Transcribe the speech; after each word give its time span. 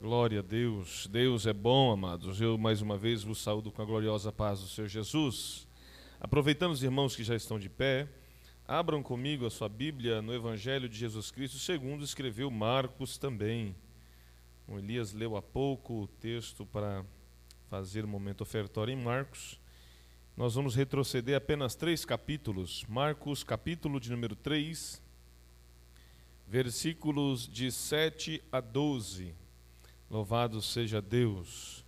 Glória 0.00 0.38
a 0.38 0.42
Deus. 0.42 1.06
Deus 1.08 1.44
é 1.44 1.52
bom, 1.52 1.92
amados. 1.92 2.40
Eu 2.40 2.56
mais 2.56 2.80
uma 2.80 2.96
vez 2.96 3.22
vos 3.22 3.42
saúdo 3.42 3.70
com 3.70 3.82
a 3.82 3.84
gloriosa 3.84 4.32
paz 4.32 4.58
do 4.58 4.66
Senhor 4.66 4.88
Jesus. 4.88 5.68
Aproveitando 6.18 6.72
os 6.72 6.82
irmãos 6.82 7.14
que 7.14 7.22
já 7.22 7.36
estão 7.36 7.58
de 7.58 7.68
pé, 7.68 8.08
abram 8.66 9.02
comigo 9.02 9.44
a 9.44 9.50
sua 9.50 9.68
Bíblia 9.68 10.22
no 10.22 10.32
Evangelho 10.32 10.88
de 10.88 10.96
Jesus 10.96 11.30
Cristo, 11.30 11.58
segundo 11.58 12.02
escreveu 12.02 12.50
Marcos 12.50 13.18
também. 13.18 13.76
O 14.66 14.78
Elias 14.78 15.12
leu 15.12 15.36
há 15.36 15.42
pouco 15.42 16.04
o 16.04 16.08
texto 16.08 16.64
para 16.64 17.04
fazer 17.68 18.02
o 18.02 18.08
momento 18.08 18.40
ofertório 18.40 18.94
em 18.94 18.96
Marcos. 18.96 19.60
Nós 20.34 20.54
vamos 20.54 20.74
retroceder 20.74 21.36
apenas 21.36 21.74
três 21.74 22.06
capítulos. 22.06 22.86
Marcos, 22.88 23.44
capítulo 23.44 24.00
de 24.00 24.10
número 24.10 24.34
3, 24.34 25.02
versículos 26.48 27.46
de 27.46 27.70
7 27.70 28.42
a 28.50 28.62
12. 28.62 29.34
Louvado 30.10 30.60
seja 30.60 31.00
Deus. 31.00 31.84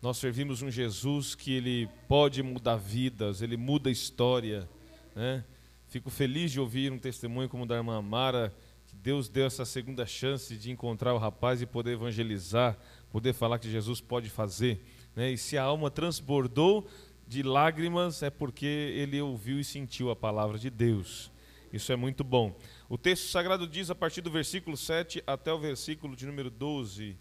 Nós 0.00 0.18
servimos 0.18 0.62
um 0.62 0.70
Jesus 0.70 1.34
que 1.34 1.52
ele 1.52 1.88
pode 2.06 2.44
mudar 2.44 2.76
vidas, 2.76 3.42
ele 3.42 3.56
muda 3.56 3.88
a 3.88 3.92
história. 3.92 4.68
Né? 5.16 5.44
Fico 5.88 6.10
feliz 6.10 6.52
de 6.52 6.60
ouvir 6.60 6.92
um 6.92 6.98
testemunho 6.98 7.48
como 7.48 7.64
o 7.64 7.66
da 7.66 7.74
irmã 7.74 8.00
Mara, 8.00 8.54
que 8.86 8.94
Deus 8.94 9.28
deu 9.28 9.46
essa 9.46 9.64
segunda 9.64 10.06
chance 10.06 10.56
de 10.56 10.70
encontrar 10.70 11.12
o 11.12 11.18
rapaz 11.18 11.60
e 11.60 11.66
poder 11.66 11.94
evangelizar, 11.94 12.78
poder 13.10 13.32
falar 13.32 13.58
que 13.58 13.68
Jesus 13.68 14.00
pode 14.00 14.30
fazer. 14.30 14.80
Né? 15.16 15.32
E 15.32 15.36
se 15.36 15.58
a 15.58 15.64
alma 15.64 15.90
transbordou 15.90 16.88
de 17.26 17.42
lágrimas, 17.42 18.22
é 18.22 18.30
porque 18.30 18.64
ele 18.64 19.20
ouviu 19.20 19.58
e 19.58 19.64
sentiu 19.64 20.08
a 20.08 20.14
palavra 20.14 20.56
de 20.56 20.70
Deus. 20.70 21.32
Isso 21.72 21.90
é 21.90 21.96
muito 21.96 22.22
bom. 22.22 22.56
O 22.88 22.96
texto 22.96 23.26
sagrado 23.26 23.66
diz, 23.66 23.90
a 23.90 23.94
partir 23.96 24.20
do 24.20 24.30
versículo 24.30 24.76
7 24.76 25.20
até 25.26 25.52
o 25.52 25.58
versículo 25.58 26.14
de 26.14 26.26
número 26.26 26.48
12, 26.48 27.16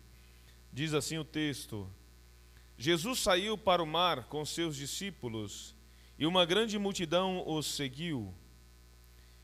Diz 0.72 0.94
assim 0.94 1.18
o 1.18 1.26
texto: 1.26 1.89
Jesus 2.78 3.20
saiu 3.20 3.58
para 3.58 3.81
o 3.81 3.88
mar 3.88 4.25
com 4.25 4.45
seus 4.45 4.76
discípulos 4.76 5.76
e 6.17 6.26
uma 6.26 6.45
grande 6.45 6.78
multidão 6.78 7.44
os 7.48 7.66
seguiu. 7.66 8.34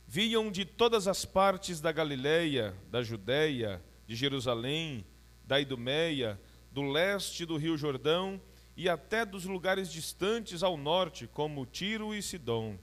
Vinham 0.07 0.51
de 0.51 0.65
todas 0.65 1.07
as 1.07 1.25
partes 1.25 1.81
da 1.81 1.91
Galiléia, 1.91 2.75
da 2.91 3.01
Judéia, 3.01 3.83
de 4.05 4.15
Jerusalém, 4.15 5.05
da 5.43 5.59
Idumeia, 5.59 6.39
do 6.71 6.83
leste 6.83 7.45
do 7.45 7.57
Rio 7.57 7.75
Jordão 7.75 8.39
e 8.77 8.87
até 8.87 9.25
dos 9.25 9.45
lugares 9.45 9.91
distantes 9.91 10.61
ao 10.61 10.77
norte, 10.77 11.27
como 11.27 11.65
Tiro 11.65 12.13
e 12.13 12.21
Sidom. 12.21 12.77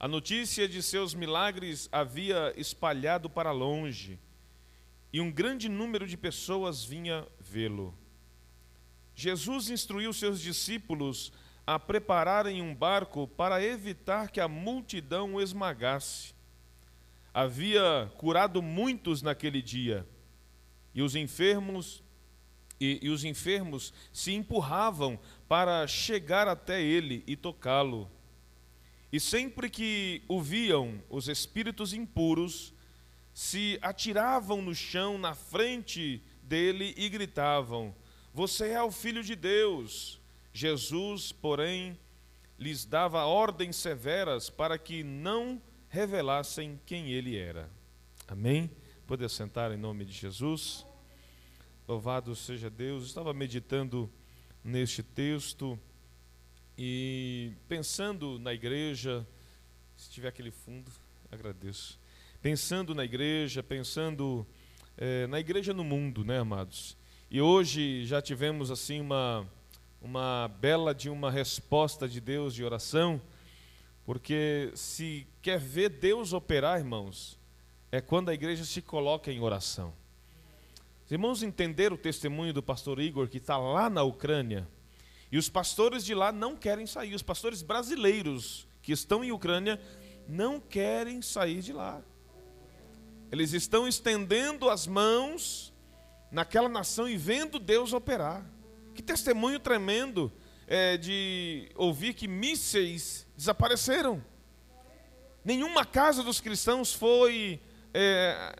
A 0.00 0.08
notícia 0.08 0.66
de 0.66 0.82
seus 0.82 1.14
milagres 1.14 1.88
havia 1.92 2.52
espalhado 2.56 3.28
para 3.28 3.52
longe 3.52 4.18
e 5.12 5.20
um 5.20 5.30
grande 5.30 5.68
número 5.68 6.06
de 6.06 6.16
pessoas 6.16 6.84
vinha 6.84 7.26
vê-lo. 7.38 7.94
Jesus 9.14 9.68
instruiu 9.68 10.12
seus 10.12 10.40
discípulos 10.40 11.32
a 11.66 11.78
prepararem 11.78 12.62
um 12.62 12.74
barco 12.74 13.28
para 13.28 13.62
evitar 13.62 14.30
que 14.30 14.40
a 14.40 14.48
multidão 14.48 15.34
o 15.34 15.40
esmagasse. 15.40 16.34
Havia 17.32 18.10
curado 18.16 18.60
muitos 18.62 19.22
naquele 19.22 19.62
dia, 19.62 20.06
e 20.94 21.02
os 21.02 21.14
enfermos 21.14 22.02
e, 22.80 22.98
e 23.00 23.10
os 23.10 23.24
enfermos 23.24 23.94
se 24.12 24.32
empurravam 24.32 25.18
para 25.48 25.86
chegar 25.86 26.48
até 26.48 26.82
ele 26.82 27.22
e 27.26 27.36
tocá-lo. 27.36 28.10
E 29.12 29.20
sempre 29.20 29.70
que 29.70 30.22
o 30.26 30.40
viam, 30.40 31.00
os 31.08 31.28
espíritos 31.28 31.92
impuros 31.92 32.74
se 33.34 33.78
atiravam 33.80 34.60
no 34.60 34.74
chão 34.74 35.16
na 35.16 35.34
frente 35.34 36.22
dele 36.42 36.94
e 36.96 37.08
gritavam: 37.08 37.94
Você 38.34 38.68
é 38.68 38.82
o 38.82 38.90
filho 38.90 39.22
de 39.22 39.34
Deus. 39.34 40.20
Jesus, 40.52 41.32
porém, 41.32 41.98
lhes 42.58 42.84
dava 42.84 43.24
ordens 43.24 43.76
severas 43.76 44.50
para 44.50 44.76
que 44.76 45.02
não 45.02 45.60
revelassem 45.88 46.78
quem 46.84 47.10
ele 47.10 47.36
era. 47.36 47.70
Amém? 48.28 48.70
Poder 49.06 49.28
sentar 49.30 49.72
em 49.72 49.76
nome 49.76 50.04
de 50.04 50.12
Jesus. 50.12 50.86
Louvado 51.88 52.36
seja 52.36 52.70
Deus. 52.70 53.06
Estava 53.06 53.32
meditando 53.32 54.10
neste 54.62 55.02
texto 55.02 55.78
e 56.76 57.52
pensando 57.68 58.38
na 58.38 58.52
igreja. 58.52 59.26
Se 59.96 60.10
tiver 60.10 60.28
aquele 60.28 60.50
fundo, 60.50 60.90
agradeço 61.30 62.01
pensando 62.42 62.92
na 62.92 63.04
igreja, 63.04 63.62
pensando 63.62 64.44
é, 64.98 65.28
na 65.28 65.38
igreja 65.38 65.72
no 65.72 65.84
mundo, 65.84 66.24
né, 66.24 66.40
amados? 66.40 66.96
E 67.30 67.40
hoje 67.40 68.04
já 68.04 68.20
tivemos 68.20 68.68
assim 68.68 69.00
uma, 69.00 69.48
uma 70.00 70.48
bela 70.60 70.92
de 70.92 71.08
uma 71.08 71.30
resposta 71.30 72.08
de 72.08 72.20
Deus 72.20 72.52
de 72.52 72.64
oração, 72.64 73.22
porque 74.04 74.72
se 74.74 75.24
quer 75.40 75.60
ver 75.60 75.88
Deus 75.88 76.32
operar, 76.32 76.80
irmãos, 76.80 77.38
é 77.92 78.00
quando 78.00 78.28
a 78.28 78.34
igreja 78.34 78.64
se 78.64 78.82
coloca 78.82 79.30
em 79.30 79.40
oração. 79.40 79.94
Os 81.06 81.12
irmãos 81.12 81.44
entenderam 81.44 81.94
o 81.94 81.98
testemunho 81.98 82.52
do 82.52 82.62
pastor 82.62 82.98
Igor, 82.98 83.28
que 83.28 83.38
está 83.38 83.56
lá 83.56 83.88
na 83.88 84.02
Ucrânia, 84.02 84.66
e 85.30 85.38
os 85.38 85.48
pastores 85.48 86.04
de 86.04 86.12
lá 86.12 86.32
não 86.32 86.56
querem 86.56 86.86
sair, 86.86 87.14
os 87.14 87.22
pastores 87.22 87.62
brasileiros 87.62 88.66
que 88.82 88.90
estão 88.90 89.22
em 89.22 89.30
Ucrânia 89.30 89.80
não 90.28 90.58
querem 90.58 91.22
sair 91.22 91.60
de 91.60 91.72
lá. 91.72 92.02
Eles 93.32 93.54
estão 93.54 93.88
estendendo 93.88 94.68
as 94.68 94.86
mãos 94.86 95.72
naquela 96.30 96.68
nação 96.68 97.08
e 97.08 97.16
vendo 97.16 97.58
Deus 97.58 97.94
operar. 97.94 98.44
Que 98.94 99.02
testemunho 99.02 99.58
tremendo 99.58 100.30
é, 100.66 100.98
de 100.98 101.70
ouvir 101.74 102.12
que 102.12 102.28
mísseis 102.28 103.26
desapareceram. 103.34 104.22
Nenhuma 105.42 105.86
casa 105.86 106.22
dos 106.22 106.42
cristãos 106.42 106.92
foi 106.92 107.58
é, 107.94 108.54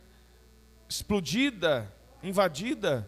explodida, 0.88 1.94
invadida. 2.22 3.06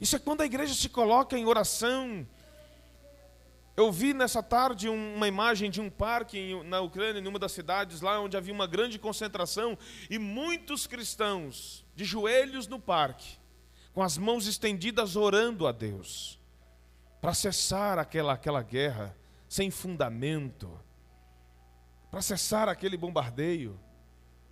Isso 0.00 0.16
é 0.16 0.18
quando 0.18 0.40
a 0.40 0.46
igreja 0.46 0.74
se 0.74 0.88
coloca 0.88 1.38
em 1.38 1.46
oração, 1.46 2.26
eu 3.74 3.90
vi 3.90 4.12
nessa 4.12 4.42
tarde 4.42 4.88
uma 4.88 5.26
imagem 5.26 5.70
de 5.70 5.80
um 5.80 5.88
parque 5.88 6.62
na 6.64 6.80
Ucrânia, 6.80 7.20
em 7.20 7.26
uma 7.26 7.38
das 7.38 7.52
cidades 7.52 8.02
lá 8.02 8.20
onde 8.20 8.36
havia 8.36 8.52
uma 8.52 8.66
grande 8.66 8.98
concentração 8.98 9.78
e 10.10 10.18
muitos 10.18 10.86
cristãos 10.86 11.84
de 11.94 12.04
joelhos 12.04 12.66
no 12.66 12.78
parque, 12.78 13.38
com 13.94 14.02
as 14.02 14.18
mãos 14.18 14.46
estendidas 14.46 15.16
orando 15.16 15.66
a 15.66 15.72
Deus, 15.72 16.38
para 17.20 17.32
cessar 17.32 17.98
aquela, 17.98 18.34
aquela 18.34 18.62
guerra 18.62 19.16
sem 19.48 19.70
fundamento, 19.70 20.70
para 22.10 22.20
cessar 22.20 22.68
aquele 22.68 22.96
bombardeio. 22.96 23.80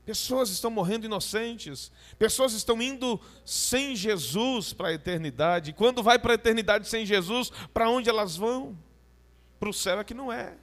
Pessoas 0.07 0.49
estão 0.49 0.71
morrendo 0.71 1.05
inocentes, 1.05 1.93
pessoas 2.19 2.55
estão 2.55 2.81
indo 2.81 3.21
sem 3.45 3.95
Jesus 3.95 4.73
para 4.73 4.89
a 4.89 4.93
eternidade. 4.95 5.75
Quando 5.75 6.03
vai 6.03 6.19
para 6.19 6.33
a 6.33 6.35
eternidade 6.35 6.89
sem 6.89 7.05
Jesus, 7.05 7.51
para 7.73 7.91
onde 7.91 8.09
elas 8.09 8.35
vão? 8.35 8.79
Para 9.61 9.69
o 9.69 9.75
céu 9.75 10.01
é 10.01 10.05
que 10.05 10.15
não 10.15 10.33
é. 10.33 10.57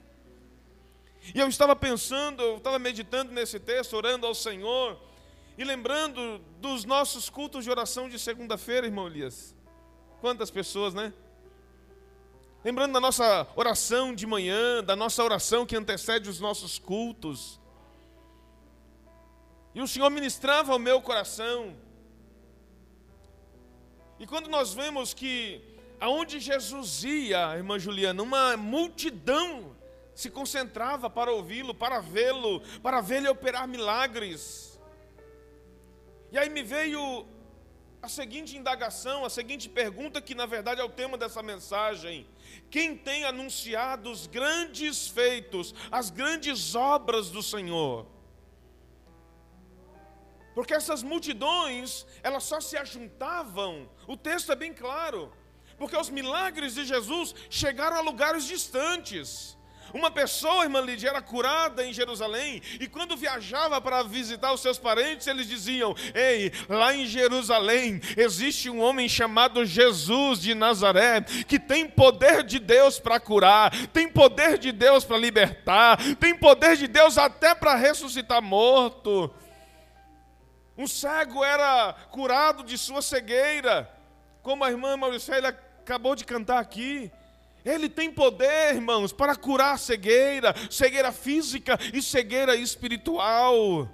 E 1.32 1.38
eu 1.38 1.48
estava 1.48 1.76
pensando, 1.76 2.42
eu 2.42 2.56
estava 2.56 2.80
meditando 2.80 3.32
nesse 3.32 3.60
texto, 3.60 3.94
orando 3.94 4.26
ao 4.26 4.34
Senhor, 4.34 5.00
e 5.56 5.62
lembrando 5.62 6.38
dos 6.60 6.84
nossos 6.84 7.30
cultos 7.30 7.62
de 7.64 7.70
oração 7.70 8.08
de 8.08 8.18
segunda-feira, 8.18 8.86
irmão 8.86 9.06
Elias. 9.06 9.54
Quantas 10.20 10.50
pessoas, 10.50 10.94
né? 10.94 11.12
Lembrando 12.64 12.92
da 12.92 13.00
nossa 13.00 13.46
oração 13.54 14.12
de 14.12 14.26
manhã, 14.26 14.82
da 14.82 14.96
nossa 14.96 15.22
oração 15.22 15.64
que 15.64 15.76
antecede 15.76 16.28
os 16.28 16.40
nossos 16.40 16.76
cultos. 16.76 17.60
E 19.76 19.80
o 19.80 19.86
Senhor 19.86 20.10
ministrava 20.10 20.72
ao 20.72 20.78
meu 20.78 21.00
coração. 21.00 21.76
E 24.18 24.26
quando 24.26 24.48
nós 24.48 24.74
vemos 24.74 25.14
que 25.14 25.77
aonde 26.00 26.40
Jesus 26.40 27.04
ia, 27.04 27.56
irmã 27.56 27.78
Juliana, 27.78 28.22
uma 28.22 28.56
multidão 28.56 29.76
se 30.14 30.30
concentrava 30.30 31.08
para 31.08 31.30
ouvi-lo, 31.30 31.74
para 31.74 32.00
vê-lo, 32.00 32.60
para 32.82 33.00
ver-lhe 33.00 33.28
operar 33.28 33.68
milagres. 33.68 34.80
E 36.32 36.36
aí 36.36 36.50
me 36.50 36.62
veio 36.62 37.26
a 38.02 38.08
seguinte 38.08 38.56
indagação, 38.56 39.24
a 39.24 39.30
seguinte 39.30 39.68
pergunta, 39.68 40.20
que 40.20 40.34
na 40.34 40.46
verdade 40.46 40.80
é 40.80 40.84
o 40.84 40.88
tema 40.88 41.16
dessa 41.16 41.42
mensagem: 41.42 42.26
quem 42.70 42.96
tem 42.96 43.24
anunciado 43.24 44.10
os 44.10 44.26
grandes 44.26 45.08
feitos, 45.08 45.74
as 45.90 46.10
grandes 46.10 46.74
obras 46.74 47.30
do 47.30 47.42
Senhor? 47.42 48.06
Porque 50.54 50.74
essas 50.74 51.04
multidões, 51.04 52.04
elas 52.22 52.42
só 52.42 52.60
se 52.60 52.76
ajuntavam, 52.76 53.88
o 54.08 54.16
texto 54.16 54.50
é 54.50 54.56
bem 54.56 54.74
claro, 54.74 55.32
porque 55.78 55.96
os 55.96 56.10
milagres 56.10 56.74
de 56.74 56.84
Jesus 56.84 57.34
chegaram 57.48 57.96
a 57.96 58.00
lugares 58.00 58.44
distantes. 58.44 59.56
Uma 59.94 60.10
pessoa, 60.10 60.64
irmã 60.64 60.80
Lídia, 60.80 61.08
era 61.08 61.22
curada 61.22 61.84
em 61.84 61.92
Jerusalém 61.94 62.60
e 62.78 62.86
quando 62.86 63.16
viajava 63.16 63.80
para 63.80 64.02
visitar 64.02 64.52
os 64.52 64.60
seus 64.60 64.78
parentes, 64.78 65.26
eles 65.26 65.48
diziam: 65.48 65.94
Ei, 66.14 66.52
lá 66.68 66.94
em 66.94 67.06
Jerusalém 67.06 68.00
existe 68.16 68.68
um 68.68 68.80
homem 68.80 69.08
chamado 69.08 69.64
Jesus 69.64 70.40
de 70.40 70.54
Nazaré 70.54 71.22
que 71.46 71.58
tem 71.58 71.88
poder 71.88 72.42
de 72.42 72.58
Deus 72.58 72.98
para 72.98 73.18
curar, 73.18 73.70
tem 73.88 74.08
poder 74.08 74.58
de 74.58 74.72
Deus 74.72 75.04
para 75.04 75.16
libertar, 75.16 75.98
tem 76.16 76.34
poder 76.34 76.76
de 76.76 76.86
Deus 76.86 77.16
até 77.16 77.54
para 77.54 77.74
ressuscitar 77.74 78.42
morto. 78.42 79.32
Um 80.76 80.86
cego 80.86 81.42
era 81.42 81.94
curado 82.10 82.62
de 82.62 82.76
sua 82.76 83.00
cegueira, 83.00 83.90
como 84.42 84.62
a 84.62 84.70
irmã 84.70 84.96
Mauricélia 84.96 85.52
acabou 85.88 86.14
de 86.14 86.22
cantar 86.22 86.58
aqui. 86.58 87.10
Ele 87.64 87.88
tem 87.88 88.12
poder, 88.12 88.74
irmãos, 88.74 89.10
para 89.10 89.34
curar 89.34 89.78
cegueira, 89.78 90.54
cegueira 90.70 91.10
física 91.10 91.78
e 91.94 92.02
cegueira 92.02 92.54
espiritual. 92.54 93.88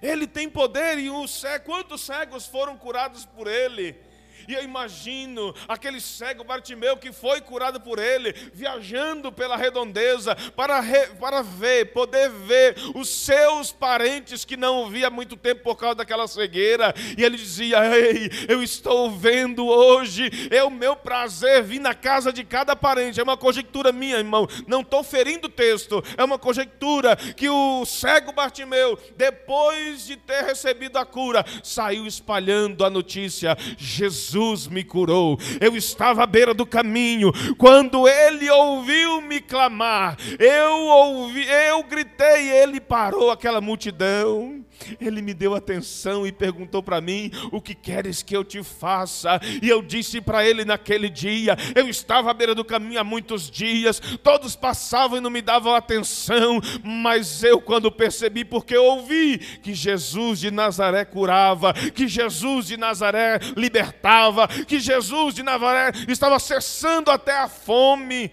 Ele 0.00 0.28
tem 0.28 0.48
poder 0.48 0.96
e 0.96 1.10
os 1.10 1.40
cegos, 1.40 1.66
quantos 1.66 2.02
cegos 2.02 2.46
foram 2.46 2.76
curados 2.76 3.26
por 3.26 3.48
ele? 3.48 3.96
E 4.46 4.54
eu 4.54 4.62
imagino 4.62 5.54
aquele 5.66 6.00
cego 6.00 6.44
Bartimeu 6.44 6.96
que 6.96 7.12
foi 7.12 7.40
curado 7.40 7.80
por 7.80 7.98
ele, 7.98 8.32
viajando 8.52 9.32
pela 9.32 9.56
redondeza 9.56 10.36
para, 10.54 10.80
re, 10.80 11.08
para 11.18 11.42
ver, 11.42 11.92
poder 11.92 12.30
ver 12.30 12.76
os 12.94 13.08
seus 13.08 13.72
parentes 13.72 14.44
que 14.44 14.56
não 14.56 14.88
via 14.90 15.08
há 15.08 15.10
muito 15.10 15.36
tempo 15.36 15.62
por 15.62 15.76
causa 15.76 15.96
daquela 15.96 16.28
cegueira. 16.28 16.94
E 17.16 17.24
ele 17.24 17.36
dizia: 17.36 17.78
Ei, 17.96 18.30
eu 18.48 18.62
estou 18.62 19.10
vendo 19.10 19.66
hoje, 19.66 20.30
é 20.50 20.62
o 20.62 20.70
meu 20.70 20.94
prazer 20.94 21.62
vir 21.62 21.80
na 21.80 21.94
casa 21.94 22.32
de 22.32 22.44
cada 22.44 22.76
parente. 22.76 23.20
É 23.20 23.22
uma 23.22 23.36
conjectura 23.36 23.92
minha, 23.92 24.16
irmão, 24.16 24.46
não 24.66 24.82
estou 24.82 25.02
ferindo 25.02 25.46
o 25.46 25.50
texto, 25.50 26.02
é 26.16 26.24
uma 26.24 26.38
conjectura 26.38 27.16
que 27.16 27.48
o 27.48 27.84
cego 27.84 28.32
Bartimeu, 28.32 28.98
depois 29.16 30.06
de 30.06 30.16
ter 30.16 30.44
recebido 30.44 30.98
a 30.98 31.04
cura, 31.04 31.44
saiu 31.62 32.06
espalhando 32.06 32.84
a 32.84 32.90
notícia: 32.90 33.56
Jesus 33.76 34.27
Jesus 34.28 34.68
me 34.68 34.84
curou. 34.84 35.38
Eu 35.60 35.74
estava 35.76 36.22
à 36.22 36.26
beira 36.26 36.52
do 36.52 36.66
caminho 36.66 37.32
quando 37.56 38.06
ele 38.06 38.48
ouviu 38.50 39.20
me 39.22 39.40
clamar. 39.40 40.16
Eu 40.38 40.72
ouvi, 40.72 41.46
eu 41.48 41.82
gritei, 41.84 42.50
ele 42.50 42.80
parou 42.80 43.30
aquela 43.30 43.60
multidão. 43.60 44.64
Ele 45.00 45.22
me 45.22 45.34
deu 45.34 45.54
atenção 45.54 46.26
e 46.26 46.32
perguntou 46.32 46.82
para 46.82 47.00
mim: 47.00 47.30
"O 47.52 47.60
que 47.60 47.74
queres 47.74 48.22
que 48.22 48.36
eu 48.36 48.44
te 48.44 48.62
faça?" 48.62 49.40
E 49.62 49.68
eu 49.68 49.82
disse 49.82 50.20
para 50.20 50.44
ele 50.46 50.64
naquele 50.64 51.08
dia: 51.08 51.56
"Eu 51.74 51.88
estava 51.88 52.30
à 52.30 52.34
beira 52.34 52.54
do 52.54 52.64
caminho 52.64 53.00
há 53.00 53.04
muitos 53.04 53.50
dias, 53.50 54.00
todos 54.22 54.56
passavam 54.56 55.18
e 55.18 55.20
não 55.20 55.30
me 55.30 55.42
davam 55.42 55.74
atenção, 55.74 56.60
mas 56.82 57.42
eu 57.42 57.60
quando 57.60 57.90
percebi 57.90 58.44
porque 58.44 58.76
ouvi 58.76 59.38
que 59.38 59.74
Jesus 59.74 60.40
de 60.40 60.50
Nazaré 60.50 61.04
curava, 61.04 61.72
que 61.72 62.08
Jesus 62.08 62.66
de 62.66 62.76
Nazaré 62.76 63.38
libertava, 63.56 64.48
que 64.48 64.78
Jesus 64.78 65.34
de 65.34 65.42
Nazaré 65.42 65.92
estava 66.08 66.38
cessando 66.38 67.10
até 67.10 67.36
a 67.36 67.48
fome, 67.48 68.30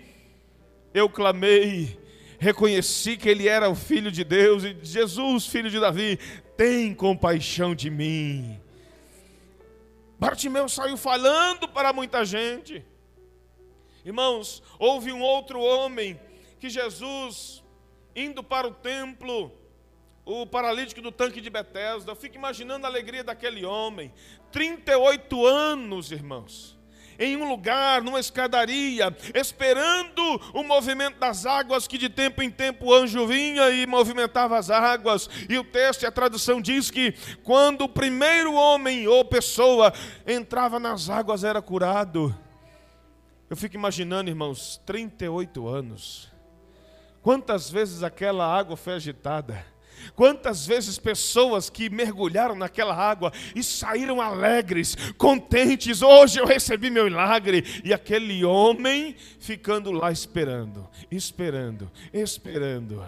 eu 0.93 1.09
clamei 1.09 2.04
reconheci 2.39 3.17
que 3.17 3.29
ele 3.29 3.47
era 3.47 3.69
o 3.69 3.75
filho 3.75 4.11
de 4.11 4.23
Deus 4.23 4.63
e 4.63 4.77
Jesus, 4.81 5.47
filho 5.47 5.69
de 5.69 5.79
Davi, 5.79 6.19
tem 6.57 6.93
compaixão 6.93 7.75
de 7.75 7.89
mim. 7.89 8.59
Bartimeu 10.19 10.69
saiu 10.69 10.97
falando 10.97 11.67
para 11.67 11.91
muita 11.91 12.23
gente. 12.23 12.83
Irmãos, 14.03 14.61
houve 14.79 15.11
um 15.11 15.21
outro 15.21 15.59
homem 15.59 16.19
que 16.59 16.69
Jesus, 16.69 17.63
indo 18.15 18.43
para 18.43 18.67
o 18.67 18.71
templo, 18.71 19.51
o 20.23 20.45
paralítico 20.45 21.01
do 21.01 21.11
tanque 21.11 21.41
de 21.41 21.49
Betesda, 21.49 22.11
eu 22.11 22.15
fico 22.15 22.35
imaginando 22.35 22.85
a 22.85 22.89
alegria 22.89 23.23
daquele 23.23 23.65
homem. 23.65 24.13
38 24.51 25.45
anos, 25.45 26.11
irmãos 26.11 26.74
em 27.19 27.37
um 27.37 27.47
lugar, 27.47 28.01
numa 28.01 28.19
escadaria, 28.19 29.15
esperando 29.33 30.41
o 30.53 30.63
movimento 30.63 31.19
das 31.19 31.45
águas, 31.45 31.87
que 31.87 31.97
de 31.97 32.09
tempo 32.09 32.41
em 32.41 32.49
tempo 32.49 32.87
o 32.87 32.93
anjo 32.93 33.25
vinha 33.27 33.69
e 33.69 33.85
movimentava 33.85 34.57
as 34.57 34.69
águas. 34.69 35.29
E 35.49 35.57
o 35.57 35.63
texto 35.63 36.03
e 36.03 36.05
a 36.05 36.11
tradução 36.11 36.61
diz 36.61 36.91
que 36.91 37.13
quando 37.43 37.81
o 37.81 37.89
primeiro 37.89 38.53
homem 38.53 39.07
ou 39.07 39.23
pessoa 39.25 39.93
entrava 40.25 40.79
nas 40.79 41.09
águas 41.09 41.43
era 41.43 41.61
curado. 41.61 42.35
Eu 43.49 43.55
fico 43.55 43.75
imaginando, 43.75 44.29
irmãos, 44.29 44.81
38 44.85 45.67
anos. 45.67 46.31
Quantas 47.21 47.69
vezes 47.69 48.03
aquela 48.03 48.45
água 48.45 48.75
foi 48.75 48.93
agitada? 48.93 49.65
Quantas 50.15 50.65
vezes 50.65 50.97
pessoas 50.97 51.69
que 51.69 51.89
mergulharam 51.89 52.55
naquela 52.55 52.95
água 52.95 53.31
e 53.55 53.63
saíram 53.63 54.21
alegres, 54.21 54.95
contentes, 55.17 56.01
hoje 56.01 56.39
eu 56.39 56.45
recebi 56.45 56.89
meu 56.89 57.05
milagre, 57.05 57.81
e 57.83 57.93
aquele 57.93 58.43
homem 58.43 59.15
ficando 59.39 59.91
lá 59.91 60.11
esperando, 60.11 60.87
esperando, 61.11 61.91
esperando. 62.13 63.03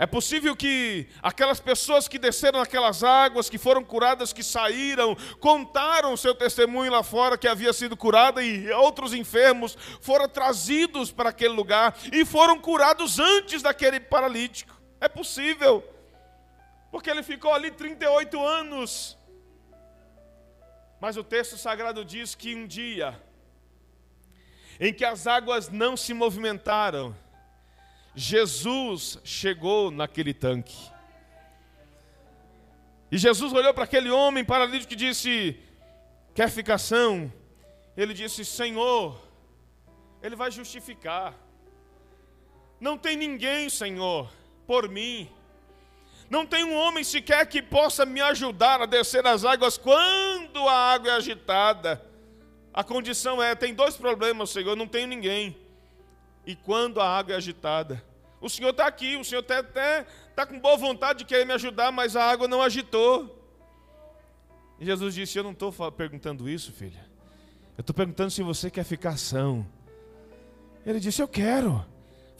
É 0.00 0.06
possível 0.06 0.54
que 0.54 1.08
aquelas 1.20 1.58
pessoas 1.58 2.06
que 2.06 2.20
desceram 2.20 2.60
naquelas 2.60 3.02
águas, 3.02 3.50
que 3.50 3.58
foram 3.58 3.82
curadas, 3.82 4.32
que 4.32 4.44
saíram, 4.44 5.16
contaram 5.40 6.16
seu 6.16 6.36
testemunho 6.36 6.92
lá 6.92 7.02
fora 7.02 7.36
que 7.36 7.48
havia 7.48 7.72
sido 7.72 7.96
curada 7.96 8.40
e 8.40 8.70
outros 8.70 9.12
enfermos 9.12 9.76
foram 10.00 10.28
trazidos 10.28 11.10
para 11.10 11.30
aquele 11.30 11.52
lugar 11.52 11.98
e 12.12 12.24
foram 12.24 12.60
curados 12.60 13.18
antes 13.18 13.60
daquele 13.60 13.98
paralítico. 13.98 14.77
É 15.00 15.08
possível, 15.08 15.84
porque 16.90 17.08
ele 17.10 17.22
ficou 17.22 17.52
ali 17.52 17.70
38 17.70 18.44
anos. 18.44 19.16
Mas 21.00 21.16
o 21.16 21.22
texto 21.22 21.56
sagrado 21.56 22.04
diz 22.04 22.34
que 22.34 22.54
um 22.54 22.66
dia, 22.66 23.20
em 24.80 24.92
que 24.92 25.04
as 25.04 25.26
águas 25.26 25.68
não 25.68 25.96
se 25.96 26.12
movimentaram, 26.12 27.14
Jesus 28.14 29.20
chegou 29.22 29.90
naquele 29.90 30.34
tanque. 30.34 30.90
E 33.10 33.16
Jesus 33.16 33.52
olhou 33.52 33.72
para 33.72 33.84
aquele 33.84 34.10
homem 34.10 34.44
paralítico 34.44 34.92
e 34.92 34.96
disse: 34.96 35.60
Quer 36.34 36.50
ficação? 36.50 37.32
Ele 37.96 38.12
disse: 38.12 38.44
Senhor, 38.44 39.20
ele 40.22 40.34
vai 40.36 40.50
justificar. 40.50 41.34
Não 42.80 42.98
tem 42.98 43.16
ninguém, 43.16 43.68
Senhor, 43.68 44.30
por 44.68 44.86
mim. 44.86 45.26
Não 46.28 46.44
tem 46.44 46.62
um 46.62 46.76
homem 46.76 47.02
sequer 47.02 47.46
que 47.46 47.62
possa 47.62 48.04
me 48.04 48.20
ajudar 48.20 48.82
a 48.82 48.86
descer 48.86 49.26
as 49.26 49.46
águas 49.46 49.78
quando 49.78 50.68
a 50.68 50.92
água 50.92 51.12
é 51.12 51.14
agitada. 51.14 52.04
A 52.72 52.84
condição 52.84 53.42
é: 53.42 53.54
tem 53.54 53.72
dois 53.72 53.96
problemas, 53.96 54.50
Senhor, 54.50 54.76
não 54.76 54.86
tenho 54.86 55.08
ninguém. 55.08 55.56
E 56.46 56.54
quando 56.54 57.00
a 57.00 57.08
água 57.08 57.32
é 57.32 57.36
agitada? 57.36 58.04
O 58.42 58.48
Senhor 58.48 58.70
está 58.70 58.86
aqui, 58.86 59.16
o 59.16 59.24
Senhor 59.24 59.40
até 59.40 59.60
está 59.60 60.06
tá 60.36 60.46
com 60.46 60.60
boa 60.60 60.76
vontade 60.76 61.20
de 61.20 61.24
querer 61.24 61.46
me 61.46 61.54
ajudar, 61.54 61.90
mas 61.90 62.14
a 62.14 62.30
água 62.30 62.46
não 62.46 62.62
agitou. 62.62 63.34
E 64.78 64.84
Jesus 64.84 65.14
disse: 65.14 65.38
Eu 65.38 65.44
não 65.44 65.52
estou 65.52 65.72
perguntando 65.90 66.46
isso, 66.46 66.72
filha. 66.72 67.08
Eu 67.76 67.80
estou 67.80 67.94
perguntando 67.94 68.30
se 68.30 68.42
você 68.42 68.70
quer 68.70 68.84
ficar 68.84 69.16
são. 69.16 69.66
Ele 70.84 71.00
disse: 71.00 71.22
Eu 71.22 71.28
quero. 71.28 71.84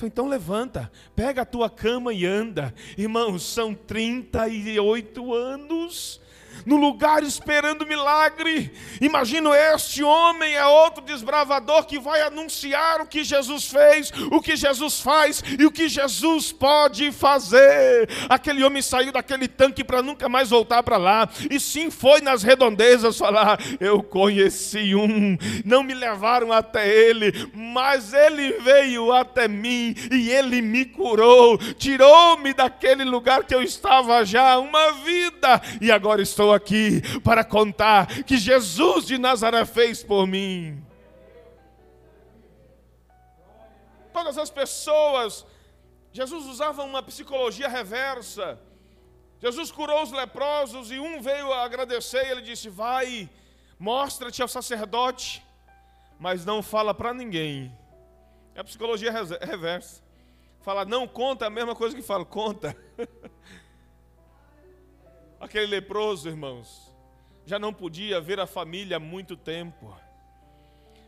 Então 0.06 0.28
levanta, 0.28 0.90
pega 1.14 1.42
a 1.42 1.46
tua 1.46 1.68
cama 1.68 2.12
e 2.12 2.24
anda. 2.24 2.74
Irmãos, 2.96 3.42
são 3.42 3.74
38 3.74 5.34
anos 5.34 6.20
no 6.64 6.76
lugar 6.76 7.22
esperando 7.22 7.86
milagre. 7.86 8.70
Imagino 9.00 9.54
este 9.54 10.02
homem 10.02 10.54
é 10.54 10.66
outro 10.66 11.02
desbravador 11.02 11.84
que 11.84 11.98
vai 11.98 12.22
anunciar 12.22 13.00
o 13.00 13.06
que 13.06 13.24
Jesus 13.24 13.66
fez, 13.66 14.12
o 14.30 14.40
que 14.40 14.56
Jesus 14.56 15.00
faz 15.00 15.42
e 15.58 15.64
o 15.64 15.70
que 15.70 15.88
Jesus 15.88 16.52
pode 16.52 17.12
fazer. 17.12 18.08
Aquele 18.28 18.64
homem 18.64 18.82
saiu 18.82 19.12
daquele 19.12 19.48
tanque 19.48 19.84
para 19.84 20.02
nunca 20.02 20.28
mais 20.28 20.50
voltar 20.50 20.82
para 20.82 20.96
lá, 20.96 21.28
e 21.50 21.58
sim 21.60 21.90
foi 21.90 22.20
nas 22.20 22.42
redondezas 22.42 23.18
falar: 23.18 23.58
Eu 23.80 24.02
conheci 24.02 24.94
um, 24.94 25.36
não 25.64 25.82
me 25.82 25.94
levaram 25.94 26.52
até 26.52 26.88
ele, 26.88 27.32
mas 27.54 28.12
ele 28.12 28.52
veio 28.60 29.12
até 29.12 29.48
mim 29.48 29.94
e 30.10 30.30
ele 30.30 30.62
me 30.62 30.84
curou, 30.84 31.58
tirou-me 31.74 32.52
daquele 32.52 33.04
lugar 33.04 33.44
que 33.44 33.54
eu 33.54 33.62
estava 33.62 34.24
já 34.24 34.58
uma 34.58 34.92
vida, 34.92 35.60
e 35.80 35.90
agora 35.90 36.22
estou 36.22 36.47
aqui 36.52 37.02
para 37.20 37.44
contar 37.44 38.06
que 38.24 38.36
Jesus 38.36 39.06
de 39.06 39.18
Nazaré 39.18 39.64
fez 39.64 40.02
por 40.02 40.26
mim. 40.26 40.84
Todas 44.12 44.36
as 44.38 44.50
pessoas, 44.50 45.46
Jesus 46.12 46.46
usava 46.46 46.82
uma 46.82 47.02
psicologia 47.02 47.68
reversa. 47.68 48.58
Jesus 49.40 49.70
curou 49.70 50.02
os 50.02 50.10
leprosos 50.10 50.90
e 50.90 50.98
um 50.98 51.20
veio 51.20 51.52
agradecer 51.52 52.26
e 52.26 52.30
ele 52.30 52.42
disse: 52.42 52.68
Vai, 52.68 53.30
mostra-te 53.78 54.42
ao 54.42 54.48
sacerdote, 54.48 55.44
mas 56.18 56.44
não 56.44 56.62
fala 56.62 56.92
para 56.92 57.14
ninguém. 57.14 57.72
É 58.54 58.60
a 58.60 58.64
psicologia 58.64 59.12
reversa. 59.12 60.02
Fala, 60.60 60.84
não 60.84 61.06
conta, 61.06 61.46
a 61.46 61.50
mesma 61.50 61.74
coisa 61.74 61.94
que 61.94 62.02
fala, 62.02 62.24
conta. 62.24 62.76
Aquele 65.40 65.66
leproso, 65.66 66.28
irmãos, 66.28 66.92
já 67.46 67.58
não 67.58 67.72
podia 67.72 68.20
ver 68.20 68.40
a 68.40 68.46
família 68.46 68.96
há 68.96 69.00
muito 69.00 69.36
tempo. 69.36 69.96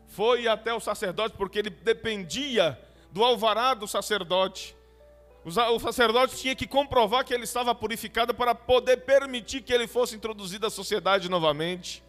Foi 0.06 0.46
até 0.46 0.72
o 0.72 0.80
sacerdote 0.80 1.36
porque 1.36 1.58
ele 1.58 1.70
dependia 1.70 2.78
do 3.10 3.24
alvará 3.24 3.74
do 3.74 3.88
sacerdote. 3.88 4.76
O 5.44 5.80
sacerdote 5.80 6.36
tinha 6.36 6.54
que 6.54 6.66
comprovar 6.66 7.24
que 7.24 7.32
ele 7.32 7.44
estava 7.44 7.74
purificado 7.74 8.34
para 8.34 8.54
poder 8.54 8.98
permitir 8.98 9.62
que 9.62 9.72
ele 9.72 9.86
fosse 9.86 10.14
introduzido 10.14 10.66
à 10.66 10.70
sociedade 10.70 11.28
novamente. 11.28 12.02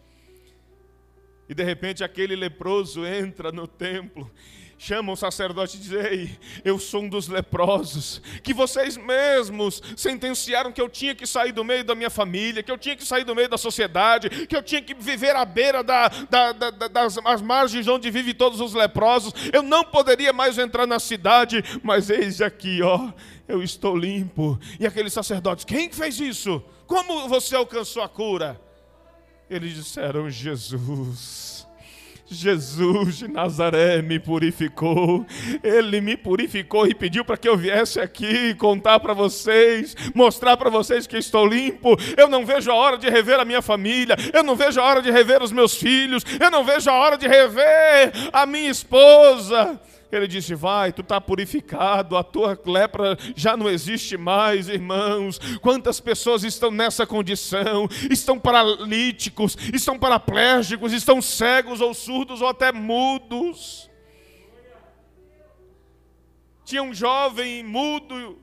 E 1.47 1.55
de 1.55 1.63
repente 1.63 2.03
aquele 2.03 2.35
leproso 2.35 3.05
entra 3.05 3.51
no 3.51 3.67
templo 3.67 4.29
chama 4.81 5.13
o 5.13 5.15
sacerdote 5.15 5.77
e 5.77 5.79
diz: 5.79 5.91
Ei, 5.91 6.31
eu 6.65 6.79
sou 6.79 7.03
um 7.03 7.07
dos 7.07 7.27
leprosos, 7.27 8.19
que 8.41 8.51
vocês 8.51 8.97
mesmos 8.97 9.79
sentenciaram 9.95 10.71
que 10.71 10.81
eu 10.81 10.89
tinha 10.89 11.13
que 11.13 11.27
sair 11.27 11.51
do 11.51 11.63
meio 11.63 11.83
da 11.83 11.93
minha 11.93 12.09
família, 12.09 12.63
que 12.63 12.71
eu 12.71 12.79
tinha 12.79 12.95
que 12.95 13.05
sair 13.05 13.23
do 13.23 13.35
meio 13.35 13.47
da 13.47 13.59
sociedade, 13.59 14.47
que 14.47 14.55
eu 14.55 14.63
tinha 14.63 14.81
que 14.81 14.95
viver 14.95 15.35
à 15.35 15.45
beira 15.45 15.83
da, 15.83 16.07
da, 16.07 16.51
da, 16.51 16.69
das 16.71 17.19
as 17.23 17.41
margens 17.43 17.87
onde 17.87 18.09
vivem 18.09 18.33
todos 18.33 18.59
os 18.59 18.73
leprosos, 18.73 19.33
eu 19.53 19.61
não 19.61 19.83
poderia 19.83 20.33
mais 20.33 20.57
entrar 20.57 20.87
na 20.87 20.97
cidade, 20.97 21.63
mas 21.83 22.09
eis 22.09 22.41
aqui, 22.41 22.81
ó, 22.81 23.11
eu 23.47 23.61
estou 23.61 23.95
limpo. 23.95 24.59
E 24.79 24.87
aquele 24.87 25.11
sacerdote: 25.11 25.63
Quem 25.63 25.91
fez 25.91 26.19
isso? 26.19 26.59
Como 26.87 27.29
você 27.29 27.55
alcançou 27.55 28.01
a 28.01 28.09
cura? 28.09 28.59
Eles 29.47 29.75
disseram: 29.75 30.27
Jesus. 30.27 31.67
Jesus 32.33 33.17
de 33.17 33.27
Nazaré 33.27 34.01
me 34.01 34.19
purificou, 34.19 35.25
Ele 35.63 35.99
me 35.99 36.15
purificou 36.15 36.87
e 36.87 36.93
pediu 36.93 37.25
para 37.25 37.37
que 37.37 37.47
eu 37.47 37.57
viesse 37.57 37.99
aqui 37.99 38.55
contar 38.55 38.99
para 38.99 39.13
vocês, 39.13 39.95
mostrar 40.15 40.57
para 40.57 40.69
vocês 40.69 41.05
que 41.05 41.17
estou 41.17 41.45
limpo. 41.45 41.97
Eu 42.15 42.27
não 42.27 42.45
vejo 42.45 42.71
a 42.71 42.75
hora 42.75 42.97
de 42.97 43.09
rever 43.09 43.39
a 43.39 43.45
minha 43.45 43.61
família, 43.61 44.15
eu 44.33 44.43
não 44.43 44.55
vejo 44.55 44.79
a 44.79 44.83
hora 44.83 45.01
de 45.01 45.11
rever 45.11 45.43
os 45.43 45.51
meus 45.51 45.75
filhos, 45.75 46.23
eu 46.39 46.49
não 46.49 46.63
vejo 46.63 46.89
a 46.89 46.93
hora 46.93 47.17
de 47.17 47.27
rever 47.27 48.11
a 48.31 48.45
minha 48.45 48.69
esposa. 48.69 49.79
Ele 50.11 50.27
disse: 50.27 50.53
Vai, 50.53 50.91
tu 50.91 51.01
está 51.01 51.21
purificado, 51.21 52.17
a 52.17 52.23
tua 52.23 52.59
lepra 52.65 53.17
já 53.35 53.55
não 53.55 53.69
existe 53.69 54.17
mais, 54.17 54.67
irmãos. 54.67 55.39
Quantas 55.61 55.99
pessoas 55.99 56.43
estão 56.43 56.69
nessa 56.69 57.07
condição? 57.07 57.87
Estão 58.09 58.37
paralíticos, 58.37 59.57
estão 59.73 59.97
paraplégicos, 59.97 60.91
estão 60.91 61.21
cegos 61.21 61.79
ou 61.79 61.93
surdos 61.93 62.41
ou 62.41 62.47
até 62.47 62.71
mudos. 62.71 63.89
Tinha 66.65 66.83
um 66.83 66.93
jovem 66.93 67.63
mudo 67.63 68.39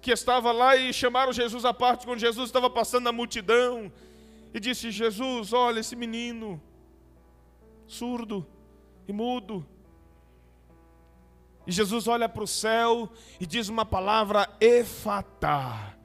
que 0.00 0.10
estava 0.12 0.52
lá 0.52 0.76
e 0.76 0.92
chamaram 0.92 1.32
Jesus 1.32 1.64
à 1.64 1.72
parte 1.72 2.04
quando 2.04 2.18
Jesus 2.18 2.48
estava 2.48 2.68
passando 2.68 3.04
na 3.04 3.12
multidão 3.12 3.90
e 4.52 4.58
disse: 4.58 4.90
Jesus, 4.90 5.52
olha 5.52 5.80
esse 5.80 5.94
menino 5.94 6.60
surdo 7.86 8.46
e 9.06 9.12
mudo. 9.12 9.66
E 11.66 11.72
Jesus 11.72 12.06
olha 12.06 12.28
para 12.28 12.44
o 12.44 12.46
céu 12.46 13.08
e 13.40 13.46
diz 13.46 13.68
uma 13.68 13.84
palavra 13.84 14.48
efatá. 14.60 15.96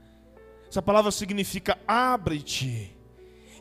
Essa 0.70 0.82
palavra 0.82 1.12
significa 1.12 1.78
abre-te. 1.88 2.96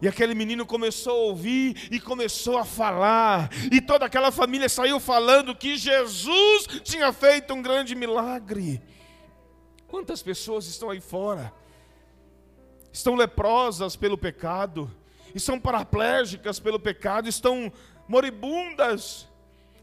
E 0.01 0.07
aquele 0.07 0.35
menino 0.35 0.65
começou 0.65 1.13
a 1.13 1.25
ouvir 1.27 1.89
e 1.91 1.99
começou 1.99 2.57
a 2.57 2.65
falar. 2.65 3.51
E 3.73 3.81
toda 3.81 4.07
aquela 4.07 4.31
família 4.31 4.69
saiu 4.69 5.01
falando 5.01 5.57
que 5.57 5.77
Jesus 5.77 6.67
tinha 6.85 7.13
feito 7.13 7.53
um 7.53 7.61
grande 7.61 7.95
milagre. 7.97 8.81
Quantas 9.89 10.23
pessoas 10.23 10.67
estão 10.67 10.91
aí 10.91 11.01
fora? 11.01 11.53
Estão 12.93 13.15
leprosas 13.15 13.97
pelo 13.97 14.17
pecado, 14.17 14.91
estão 15.35 15.59
paraplégicas 15.59 16.61
pelo 16.61 16.79
pecado, 16.79 17.29
estão 17.29 17.73
moribundas 18.09 19.29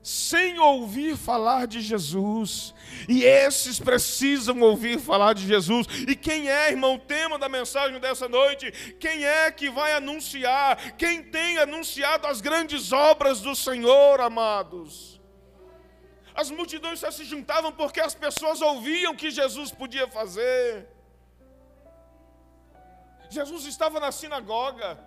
sem 0.05 0.60
ouvir 0.60 1.17
falar 1.17 1.65
de 1.65 1.82
Jesus. 1.82 2.75
E 3.10 3.24
esses 3.24 3.79
precisam 3.79 4.62
ouvir 4.62 5.00
falar 5.00 5.34
de 5.34 5.48
Jesus. 5.48 5.88
E 6.08 6.15
quem 6.15 6.48
é, 6.48 6.70
irmão, 6.70 6.94
o 6.94 7.00
tema 7.00 7.39
da 7.39 7.50
mensagem 7.50 8.00
dessa 8.00 8.29
noite? 8.29 8.72
Quem 9.00 9.25
é 9.25 9.50
que 9.50 9.67
vai 9.67 9.94
anunciar? 9.94 10.96
Quem 10.96 11.24
tem 11.24 11.58
anunciado 11.58 12.27
as 12.27 12.39
grandes 12.39 12.91
obras 12.91 13.41
do 13.41 13.55
Senhor, 13.55 14.22
amados? 14.22 15.20
As 16.36 16.51
multidões 16.51 17.00
só 17.00 17.10
se 17.10 17.25
juntavam 17.25 17.72
porque 17.72 18.00
as 18.00 18.13
pessoas 18.13 18.62
ouviam 18.62 19.15
que 19.15 19.32
Jesus 19.32 19.72
podia 19.72 20.08
fazer. 20.08 20.88
Jesus 23.27 23.65
estava 23.65 24.00
na 24.00 24.12
sinagoga. 24.12 25.00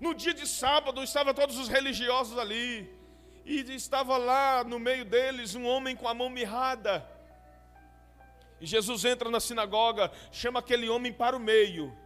No 0.00 0.14
dia 0.14 0.34
de 0.34 0.46
sábado, 0.46 1.02
estavam 1.02 1.32
todos 1.32 1.58
os 1.58 1.68
religiosos 1.68 2.38
ali. 2.38 2.90
E 3.44 3.60
estava 3.74 4.16
lá 4.16 4.64
no 4.64 4.78
meio 4.78 5.04
deles 5.04 5.54
um 5.54 5.66
homem 5.66 5.94
com 5.94 6.08
a 6.08 6.14
mão 6.14 6.28
mirrada. 6.28 7.06
E 8.60 8.66
Jesus 8.66 9.04
entra 9.04 9.30
na 9.30 9.38
sinagoga, 9.38 10.10
chama 10.32 10.58
aquele 10.60 10.88
homem 10.88 11.12
para 11.12 11.36
o 11.36 11.40
meio 11.40 11.96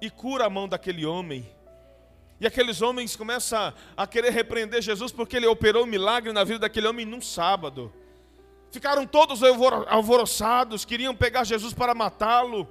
e 0.00 0.10
cura 0.10 0.46
a 0.46 0.50
mão 0.50 0.68
daquele 0.68 1.04
homem. 1.04 1.48
E 2.38 2.46
aqueles 2.46 2.82
homens 2.82 3.16
começam 3.16 3.72
a 3.96 4.06
querer 4.06 4.30
repreender 4.30 4.82
Jesus 4.82 5.10
porque 5.10 5.36
ele 5.36 5.46
operou 5.46 5.84
um 5.84 5.86
milagre 5.86 6.32
na 6.32 6.44
vida 6.44 6.60
daquele 6.60 6.86
homem 6.86 7.06
num 7.06 7.20
sábado. 7.20 7.92
Ficaram 8.70 9.06
todos 9.06 9.42
alvoroçados, 9.42 10.84
queriam 10.84 11.14
pegar 11.14 11.44
Jesus 11.44 11.72
para 11.72 11.94
matá-lo. 11.94 12.68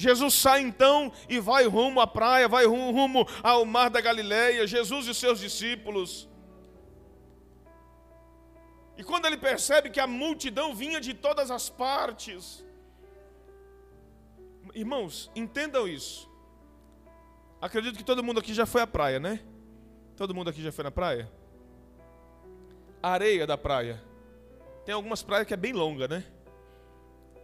Jesus 0.00 0.32
sai 0.32 0.62
então 0.62 1.12
e 1.28 1.38
vai 1.38 1.66
rumo 1.66 2.00
à 2.00 2.06
praia, 2.06 2.48
vai 2.48 2.64
rumo 2.64 3.26
ao 3.42 3.66
mar 3.66 3.90
da 3.90 4.00
Galileia. 4.00 4.66
Jesus 4.66 5.06
e 5.06 5.14
seus 5.14 5.38
discípulos. 5.38 6.26
E 8.96 9.04
quando 9.04 9.26
ele 9.26 9.36
percebe 9.36 9.90
que 9.90 10.00
a 10.00 10.06
multidão 10.06 10.74
vinha 10.74 11.00
de 11.00 11.12
todas 11.12 11.50
as 11.50 11.68
partes, 11.68 12.64
irmãos, 14.74 15.30
entendam 15.36 15.86
isso. 15.86 16.30
Acredito 17.60 17.98
que 17.98 18.04
todo 18.04 18.24
mundo 18.24 18.40
aqui 18.40 18.54
já 18.54 18.64
foi 18.64 18.80
à 18.80 18.86
praia, 18.86 19.20
né? 19.20 19.40
Todo 20.16 20.34
mundo 20.34 20.48
aqui 20.48 20.62
já 20.62 20.72
foi 20.72 20.84
na 20.84 20.90
praia? 20.90 21.30
A 23.02 23.10
areia 23.10 23.46
da 23.46 23.58
praia. 23.58 24.02
Tem 24.86 24.94
algumas 24.94 25.22
praias 25.22 25.46
que 25.46 25.52
é 25.52 25.58
bem 25.58 25.74
longa, 25.74 26.08
né? 26.08 26.24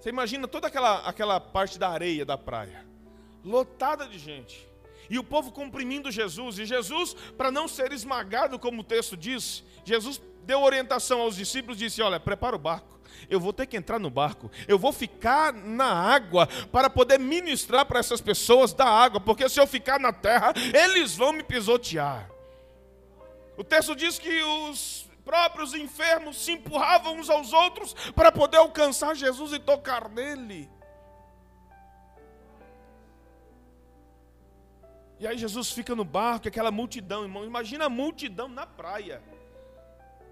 Você 0.01 0.09
imagina 0.09 0.47
toda 0.47 0.69
aquela, 0.69 0.99
aquela 1.01 1.41
parte 1.41 1.79
da 1.79 1.89
areia 1.89 2.25
da 2.25 2.39
praia, 2.39 2.87
lotada 3.45 4.07
de 4.07 4.19
gente. 4.19 4.67
E 5.09 5.19
o 5.19 5.25
povo 5.25 5.53
comprimindo 5.53 6.11
Jesus. 6.11 6.59
E 6.59 6.65
Jesus, 6.65 7.15
para 7.37 7.51
não 7.51 7.69
ser 7.69 7.93
esmagado, 7.93 8.59
como 8.59 8.81
o 8.81 8.85
texto 8.85 9.17
diz, 9.17 9.63
Jesus 9.85 10.21
deu 10.45 10.63
orientação 10.63 11.21
aos 11.21 11.37
discípulos, 11.37 11.79
disse: 11.79 12.03
Olha, 12.03 12.19
prepara 12.19 12.57
o 12.57 12.59
barco. 12.59 12.97
Eu 13.29 13.41
vou 13.41 13.53
ter 13.53 13.67
que 13.67 13.77
entrar 13.77 13.99
no 13.99 14.11
barco. 14.11 14.51
Eu 14.69 14.79
vou 14.79 14.93
ficar 14.93 15.53
na 15.53 15.93
água 15.93 16.47
para 16.71 16.91
poder 16.91 17.19
ministrar 17.19 17.87
para 17.87 17.99
essas 17.99 18.21
pessoas 18.21 18.73
da 18.73 18.87
água, 18.87 19.21
porque 19.21 19.49
se 19.49 19.59
eu 19.59 19.67
ficar 19.67 19.99
na 19.99 20.13
terra, 20.13 20.53
eles 20.73 21.17
vão 21.17 21.33
me 21.33 21.43
pisotear. 21.43 22.31
O 23.57 23.65
texto 23.65 23.97
diz 23.97 24.19
que 24.19 24.43
os 24.43 25.09
próprios 25.27 25.75
enfermos 25.75 26.37
se 26.37 26.53
empurravam 26.53 27.17
uns 27.17 27.29
aos 27.29 27.53
outros 27.53 27.93
para 28.15 28.31
poder 28.31 28.59
alcançar 28.59 29.17
Jesus 29.17 29.53
e 29.53 29.59
tocar 29.59 30.09
nele. 30.09 30.71
E 35.19 35.27
aí 35.27 35.37
Jesus 35.37 35.73
fica 35.73 35.97
no 35.97 36.05
barco, 36.05 36.47
aquela 36.47 36.71
multidão, 36.71 37.25
irmão. 37.25 37.45
Imagina 37.45 37.87
a 37.87 37.89
multidão 37.89 38.47
na 38.47 38.65
praia. 38.67 39.21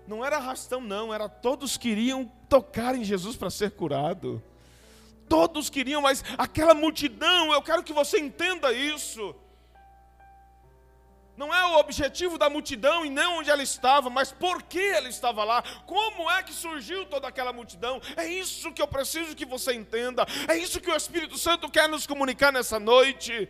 Não 0.06 0.24
era 0.24 0.36
arrastão, 0.36 0.80
não, 0.80 1.12
era 1.12 1.28
todos 1.28 1.76
queriam 1.76 2.30
tocar 2.48 2.94
em 2.94 3.02
Jesus 3.02 3.34
para 3.34 3.50
ser 3.50 3.72
curado. 3.72 4.40
Todos 5.28 5.68
queriam, 5.68 6.02
mas 6.02 6.22
aquela 6.38 6.74
multidão, 6.74 7.52
eu 7.52 7.62
quero 7.62 7.82
que 7.82 7.92
você 7.92 8.20
entenda 8.20 8.72
isso. 8.72 9.34
Não 11.36 11.52
é 11.52 11.64
o 11.66 11.78
objetivo 11.78 12.38
da 12.38 12.48
multidão 12.48 13.04
e 13.04 13.10
não 13.10 13.38
onde 13.38 13.50
ela 13.50 13.62
estava, 13.62 14.08
mas 14.08 14.30
por 14.30 14.62
que 14.62 14.80
ela 14.80 15.08
estava 15.08 15.42
lá, 15.42 15.62
como 15.84 16.30
é 16.30 16.42
que 16.42 16.52
surgiu 16.52 17.06
toda 17.06 17.26
aquela 17.26 17.52
multidão. 17.52 18.00
É 18.16 18.26
isso 18.26 18.72
que 18.72 18.80
eu 18.80 18.86
preciso 18.86 19.34
que 19.34 19.44
você 19.44 19.72
entenda, 19.74 20.24
é 20.48 20.56
isso 20.56 20.80
que 20.80 20.90
o 20.90 20.96
Espírito 20.96 21.36
Santo 21.36 21.68
quer 21.68 21.88
nos 21.88 22.06
comunicar 22.06 22.52
nessa 22.52 22.78
noite. 22.78 23.48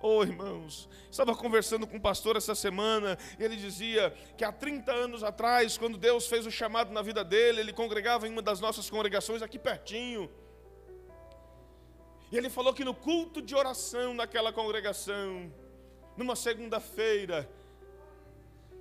Oh, 0.00 0.24
irmãos, 0.24 0.88
estava 1.08 1.32
conversando 1.36 1.86
com 1.86 1.96
um 1.96 2.00
pastor 2.00 2.36
essa 2.36 2.56
semana, 2.56 3.16
e 3.38 3.44
ele 3.44 3.54
dizia 3.54 4.12
que 4.36 4.44
há 4.44 4.50
30 4.50 4.90
anos 4.90 5.22
atrás, 5.22 5.78
quando 5.78 5.96
Deus 5.96 6.26
fez 6.26 6.44
o 6.44 6.50
chamado 6.50 6.92
na 6.92 7.02
vida 7.02 7.22
dele, 7.22 7.60
ele 7.60 7.72
congregava 7.72 8.26
em 8.26 8.32
uma 8.32 8.42
das 8.42 8.58
nossas 8.58 8.90
congregações 8.90 9.42
aqui 9.42 9.58
pertinho. 9.58 10.28
E 12.32 12.36
ele 12.36 12.48
falou 12.48 12.72
que 12.72 12.82
no 12.82 12.94
culto 12.94 13.42
de 13.42 13.54
oração 13.54 14.12
naquela 14.14 14.52
congregação, 14.52 15.52
numa 16.16 16.36
segunda-feira, 16.36 17.48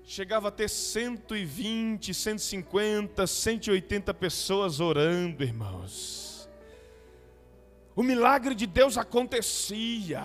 chegava 0.04 0.50
a 0.50 0.52
ter 0.52 0.70
120, 0.70 2.14
150, 2.14 3.28
180 3.28 4.14
pessoas 4.14 4.80
orando, 4.80 5.44
irmãos. 5.44 6.50
O 7.96 8.04
milagre 8.04 8.56
de 8.56 8.66
Deus 8.66 8.98
acontecia. 8.98 10.24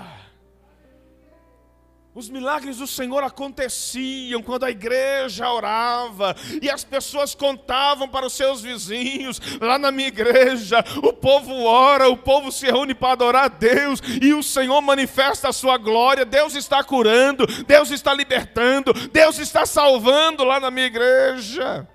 Os 2.16 2.30
milagres 2.30 2.78
do 2.78 2.86
Senhor 2.86 3.22
aconteciam 3.22 4.42
quando 4.42 4.64
a 4.64 4.70
igreja 4.70 5.50
orava 5.50 6.34
e 6.62 6.70
as 6.70 6.82
pessoas 6.82 7.34
contavam 7.34 8.08
para 8.08 8.24
os 8.24 8.32
seus 8.32 8.62
vizinhos, 8.62 9.38
lá 9.60 9.78
na 9.78 9.92
minha 9.92 10.08
igreja, 10.08 10.82
o 11.02 11.12
povo 11.12 11.52
ora, 11.64 12.08
o 12.08 12.16
povo 12.16 12.50
se 12.50 12.64
reúne 12.64 12.94
para 12.94 13.12
adorar 13.12 13.44
a 13.44 13.48
Deus 13.48 14.00
e 14.22 14.32
o 14.32 14.42
Senhor 14.42 14.80
manifesta 14.80 15.50
a 15.50 15.52
sua 15.52 15.76
glória. 15.76 16.24
Deus 16.24 16.54
está 16.54 16.82
curando, 16.82 17.46
Deus 17.66 17.90
está 17.90 18.14
libertando, 18.14 18.94
Deus 19.10 19.38
está 19.38 19.66
salvando 19.66 20.42
lá 20.42 20.58
na 20.58 20.70
minha 20.70 20.86
igreja. 20.86 21.86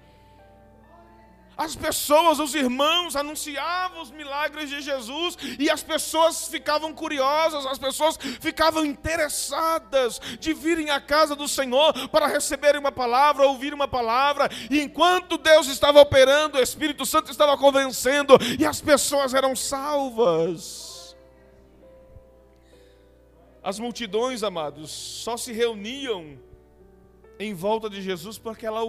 As 1.62 1.76
pessoas, 1.76 2.40
os 2.40 2.56
irmãos 2.56 3.16
anunciavam 3.16 4.02
os 4.02 4.10
milagres 4.10 4.68
de 4.68 4.82
Jesus 4.82 5.38
e 5.60 5.70
as 5.70 5.84
pessoas 5.84 6.48
ficavam 6.48 6.92
curiosas, 6.92 7.68
as 7.68 7.78
pessoas 7.78 8.18
ficavam 8.18 8.84
interessadas 8.84 10.20
de 10.40 10.54
virem 10.54 10.90
à 10.90 11.00
casa 11.00 11.36
do 11.36 11.48
Senhor 11.48 12.10
para 12.10 12.26
receberem 12.26 12.80
uma 12.80 12.92
palavra, 12.92 13.46
ouvir 13.46 13.76
uma 13.76 13.88
palavra. 13.88 14.50
E 14.72 14.82
enquanto 14.82 15.38
Deus 15.38 15.68
estava 15.68 16.02
operando, 16.02 16.58
o 16.58 16.62
Espírito 16.62 17.06
Santo 17.06 17.30
estava 17.30 17.56
convencendo 17.56 18.36
e 18.60 18.66
as 18.66 18.82
pessoas 18.82 19.36
eram 19.36 19.56
salvas. 19.56 21.16
As 23.62 23.78
multidões, 23.78 24.42
amados, 24.42 24.90
só 24.90 25.38
se 25.38 25.54
reuniam 25.54 26.40
em 27.42 27.56
volta 27.56 27.90
de 27.90 28.02
Jesus 28.02 28.38
porque 28.38 28.66
ela, 28.66 28.82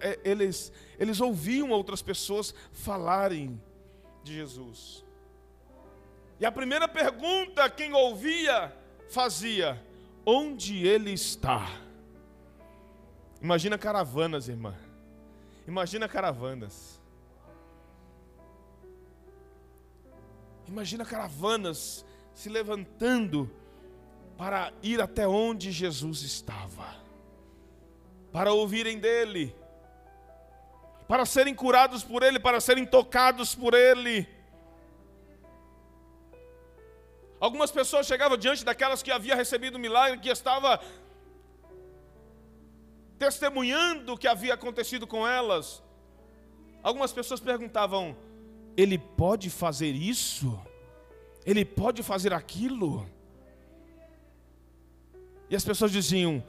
é, 0.00 0.20
eles, 0.24 0.72
eles 0.98 1.20
ouviam 1.20 1.70
outras 1.70 2.00
pessoas 2.00 2.54
falarem 2.72 3.60
de 4.22 4.34
Jesus. 4.34 5.04
E 6.38 6.46
a 6.46 6.52
primeira 6.52 6.86
pergunta 6.86 7.68
quem 7.68 7.92
ouvia 7.92 8.72
fazia: 9.08 9.84
onde 10.24 10.86
ele 10.86 11.12
está? 11.12 11.66
Imagina 13.42 13.76
caravanas, 13.76 14.48
irmã. 14.48 14.76
Imagina 15.66 16.08
caravanas. 16.08 17.00
Imagina 20.68 21.04
caravanas 21.04 22.04
se 22.32 22.48
levantando 22.48 23.50
para 24.36 24.72
ir 24.82 25.00
até 25.00 25.26
onde 25.26 25.72
Jesus 25.72 26.22
estava 26.22 27.07
para 28.32 28.52
ouvirem 28.52 28.98
dele, 28.98 29.54
para 31.06 31.24
serem 31.24 31.54
curados 31.54 32.02
por 32.02 32.22
ele, 32.22 32.38
para 32.38 32.60
serem 32.60 32.84
tocados 32.84 33.54
por 33.54 33.74
ele. 33.74 34.28
Algumas 37.40 37.70
pessoas 37.70 38.06
chegavam 38.06 38.36
diante 38.36 38.64
daquelas 38.64 39.02
que 39.02 39.10
havia 39.10 39.34
recebido 39.34 39.76
o 39.76 39.78
milagre, 39.78 40.18
que 40.18 40.28
estava 40.28 40.80
testemunhando 43.18 44.12
o 44.12 44.18
que 44.18 44.28
havia 44.28 44.54
acontecido 44.54 45.06
com 45.06 45.26
elas. 45.26 45.82
Algumas 46.82 47.12
pessoas 47.12 47.40
perguntavam: 47.40 48.16
Ele 48.76 48.98
pode 48.98 49.50
fazer 49.50 49.92
isso? 49.92 50.60
Ele 51.46 51.64
pode 51.64 52.02
fazer 52.02 52.32
aquilo? 52.32 53.08
E 55.48 55.56
as 55.56 55.64
pessoas 55.64 55.90
diziam: 55.90 56.42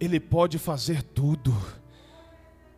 ele 0.00 0.20
pode 0.20 0.58
fazer 0.58 1.02
tudo. 1.02 1.54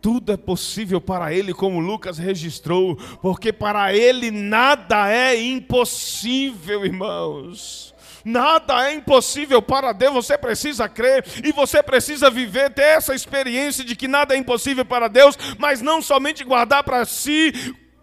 Tudo 0.01 0.31
é 0.31 0.37
possível 0.37 1.01
para 1.01 1.33
Ele, 1.33 1.53
como 1.53 1.79
Lucas 1.79 2.17
registrou, 2.17 2.95
porque 3.21 3.51
para 3.51 3.93
Ele 3.93 4.31
nada 4.31 5.11
é 5.11 5.39
impossível, 5.39 6.85
irmãos. 6.85 7.93
Nada 8.23 8.89
é 8.89 8.93
impossível 8.93 9.61
para 9.61 9.91
Deus, 9.91 10.13
você 10.13 10.37
precisa 10.37 10.87
crer 10.89 11.25
e 11.43 11.51
você 11.51 11.81
precisa 11.81 12.29
viver, 12.29 12.69
ter 12.73 12.97
essa 12.97 13.15
experiência 13.15 13.83
de 13.83 13.95
que 13.95 14.07
nada 14.07 14.35
é 14.35 14.37
impossível 14.37 14.85
para 14.85 15.07
Deus, 15.07 15.37
mas 15.57 15.81
não 15.81 16.01
somente 16.01 16.43
guardar 16.43 16.83
para 16.83 17.05
si, 17.05 17.53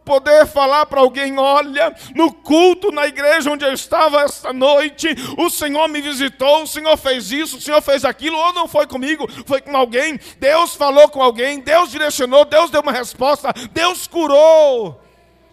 poder 0.06 0.46
falar 0.46 0.86
para 0.86 1.00
alguém: 1.00 1.36
olha, 1.38 1.94
no 2.14 2.32
culto 2.32 2.92
na 2.92 3.06
igreja 3.06 3.50
onde 3.50 3.64
eu 3.64 3.72
estava 3.72 4.22
esta 4.22 4.52
noite, 4.52 5.08
o 5.36 5.50
Senhor 5.50 5.88
me 5.88 6.00
visitou, 6.00 6.62
o 6.62 6.66
Senhor 6.66 6.96
fez 6.96 7.30
isso, 7.32 7.58
o 7.58 7.60
Senhor 7.60 7.82
fez 7.82 8.04
aquilo, 8.04 8.38
ou 8.38 8.52
não 8.54 8.68
foi 8.68 8.86
comigo, 8.86 9.28
foi 9.44 9.60
com 9.60 9.76
alguém. 9.76 10.18
Deus 10.38 10.74
falou 10.74 11.08
com 11.08 11.20
alguém, 11.20 11.60
Deus 11.60 11.90
direcionou, 11.90 12.44
Deus 12.44 12.70
deu 12.70 12.80
uma 12.80 12.92
resposta, 12.92 13.52
Deus 13.72 14.06
curou. 14.06 15.05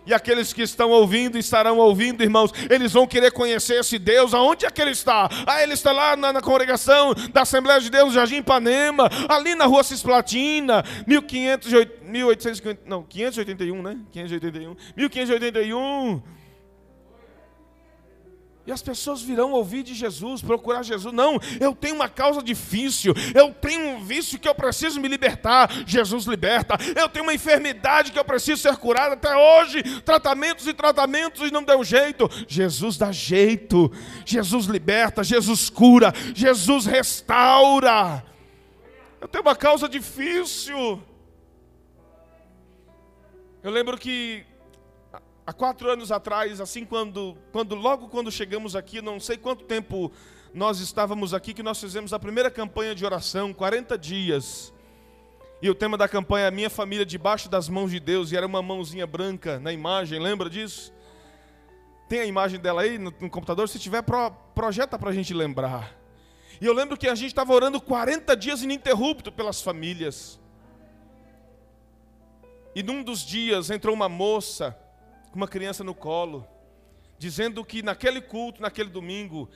E 0.05 0.13
aqueles 0.13 0.51
que 0.51 0.61
estão 0.61 0.91
ouvindo 0.91 1.37
estarão 1.37 1.77
ouvindo, 1.77 2.23
irmãos, 2.23 2.51
eles 2.69 2.91
vão 2.91 3.07
querer 3.07 3.31
conhecer 3.31 3.79
esse 3.79 3.97
Deus. 3.97 4.33
Aonde 4.33 4.65
é 4.65 4.71
que 4.71 4.81
ele 4.81 4.91
está? 4.91 5.29
Ah, 5.47 5.63
ele 5.63 5.73
está 5.73 5.91
lá 5.91 6.15
na, 6.15 6.33
na 6.33 6.41
congregação 6.41 7.13
da 7.31 7.41
Assembleia 7.43 7.79
de 7.79 7.89
Deus, 7.89 8.13
Jardim 8.13 8.37
Ipanema, 8.37 9.09
ali 9.29 9.55
na 9.55 9.65
rua 9.65 9.83
Cisplatina, 9.83 10.83
1508, 11.07 12.03
1850, 12.03 12.81
não, 12.85 13.03
581, 13.03 13.81
né? 13.81 13.97
581, 14.11 14.75
1581. 14.95 16.42
E 18.65 18.71
as 18.71 18.81
pessoas 18.81 19.21
virão 19.21 19.51
ouvir 19.51 19.83
de 19.83 19.93
Jesus, 19.93 20.41
procurar 20.41 20.83
Jesus. 20.83 21.13
Não, 21.13 21.37
eu 21.59 21.75
tenho 21.75 21.95
uma 21.95 22.07
causa 22.07 22.41
difícil, 22.41 23.13
eu 23.35 23.53
tenho 23.53 23.89
um 23.89 24.05
vício 24.05 24.39
que 24.39 24.47
eu 24.47 24.55
preciso 24.55 25.01
me 25.01 25.09
libertar. 25.09 25.69
Jesus 25.85 26.25
liberta. 26.25 26.77
Eu 26.95 27.09
tenho 27.09 27.25
uma 27.25 27.33
enfermidade 27.33 28.11
que 28.13 28.19
eu 28.19 28.23
preciso 28.23 28.61
ser 28.61 28.77
curada. 28.77 29.15
Até 29.15 29.35
hoje, 29.35 29.83
tratamentos 30.01 30.65
e 30.65 30.73
tratamentos 30.73 31.45
e 31.45 31.51
não 31.51 31.61
deu 31.61 31.83
jeito. 31.83 32.29
Jesus 32.47 32.95
dá 32.95 33.11
jeito. 33.11 33.91
Jesus 34.25 34.65
liberta, 34.65 35.25
Jesus 35.25 35.69
cura, 35.69 36.13
Jesus 36.33 36.85
restaura. 36.85 38.23
Eu 39.19 39.27
tenho 39.27 39.43
uma 39.43 39.55
causa 39.55 39.89
difícil. 39.89 41.03
Eu 43.61 43.71
lembro 43.71 43.97
que 43.97 44.45
há 45.45 45.53
quatro 45.53 45.89
anos 45.89 46.11
atrás, 46.11 46.61
assim 46.61 46.85
quando, 46.85 47.37
quando 47.51 47.75
logo 47.75 48.07
quando 48.07 48.31
chegamos 48.31 48.75
aqui, 48.75 49.01
não 49.01 49.19
sei 49.19 49.37
quanto 49.37 49.65
tempo 49.65 50.11
nós 50.53 50.79
estávamos 50.79 51.33
aqui, 51.33 51.53
que 51.53 51.63
nós 51.63 51.79
fizemos 51.79 52.13
a 52.13 52.19
primeira 52.19 52.49
campanha 52.49 52.93
de 52.93 53.05
oração, 53.05 53.53
40 53.53 53.97
dias. 53.97 54.73
E 55.61 55.69
o 55.69 55.75
tema 55.75 55.97
da 55.97 56.07
campanha 56.07 56.47
é 56.47 56.51
Minha 56.51 56.69
Família 56.69 57.05
Debaixo 57.05 57.49
das 57.49 57.67
Mãos 57.67 57.89
de 57.89 57.99
Deus, 57.99 58.31
e 58.31 58.37
era 58.37 58.45
uma 58.45 58.61
mãozinha 58.61 59.07
branca 59.07 59.59
na 59.59 59.71
imagem, 59.71 60.19
lembra 60.19 60.49
disso? 60.49 60.93
Tem 62.07 62.19
a 62.19 62.25
imagem 62.25 62.59
dela 62.59 62.81
aí 62.81 62.97
no, 62.97 63.13
no 63.19 63.29
computador? 63.29 63.67
Se 63.67 63.79
tiver, 63.79 64.03
pro, 64.03 64.31
projeta 64.53 64.99
para 64.99 65.09
a 65.09 65.13
gente 65.13 65.33
lembrar. 65.33 65.97
E 66.61 66.65
eu 66.65 66.73
lembro 66.73 66.97
que 66.97 67.07
a 67.07 67.15
gente 67.15 67.29
estava 67.29 67.51
orando 67.53 67.81
40 67.81 68.35
dias 68.37 68.61
ininterrupto 68.61 69.31
pelas 69.31 69.61
famílias. 69.61 70.39
E 72.75 72.83
num 72.83 73.01
dos 73.01 73.25
dias 73.25 73.69
entrou 73.69 73.95
uma 73.95 74.09
moça 74.09 74.77
com 75.33 75.37
uma 75.39 75.47
criança 75.47 75.83
no 75.83 75.95
colo, 75.95 76.47
dizendo 77.17 77.65
que 77.65 77.81
naquele 77.81 78.21
culto, 78.21 78.61
naquele 78.61 78.91
domingo, 78.91 79.49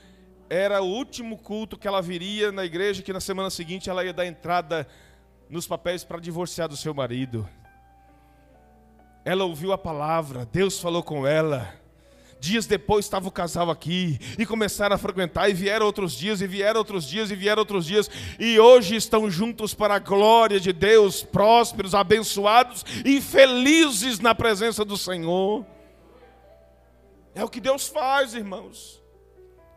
era 0.49 0.81
o 0.81 0.87
último 0.87 1.37
culto 1.37 1.77
que 1.77 1.87
ela 1.87 2.01
viria 2.01 2.51
na 2.51 2.65
igreja, 2.65 3.03
que 3.03 3.13
na 3.13 3.19
semana 3.19 3.51
seguinte 3.51 3.87
ela 3.87 4.03
ia 4.03 4.11
dar 4.11 4.25
entrada 4.25 4.87
nos 5.47 5.67
papéis 5.67 6.03
para 6.03 6.19
divorciar 6.19 6.67
do 6.67 6.75
seu 6.75 6.95
marido. 6.95 7.47
Ela 9.23 9.45
ouviu 9.45 9.71
a 9.71 9.77
palavra, 9.77 10.47
Deus 10.47 10.79
falou 10.79 11.03
com 11.03 11.27
ela. 11.27 11.71
Dias 12.39 12.65
depois 12.65 13.05
estava 13.05 13.27
o 13.27 13.31
casal 13.31 13.69
aqui 13.71 14.19
e 14.37 14.45
começaram 14.45 14.95
a 14.95 14.99
frequentar, 14.99 15.49
e 15.49 15.53
vieram 15.53 15.85
outros 15.85 16.13
dias, 16.13 16.39
e 16.41 16.47
vieram 16.47 16.79
outros 16.79 17.07
dias, 17.07 17.31
e 17.31 17.35
vieram 17.35 17.59
outros 17.61 17.85
dias, 17.85 18.09
e 18.39 18.59
hoje 18.59 18.95
estão 18.95 19.29
juntos 19.29 19.73
para 19.73 19.95
a 19.95 19.99
glória 19.99 20.59
de 20.59 20.71
Deus, 20.71 21.23
prósperos, 21.23 21.95
abençoados 21.95 22.85
e 23.03 23.19
felizes 23.19 24.19
na 24.19 24.35
presença 24.35 24.85
do 24.85 24.97
Senhor. 24.97 25.65
É 27.33 27.43
o 27.43 27.49
que 27.49 27.59
Deus 27.59 27.87
faz, 27.87 28.33
irmãos. 28.33 29.01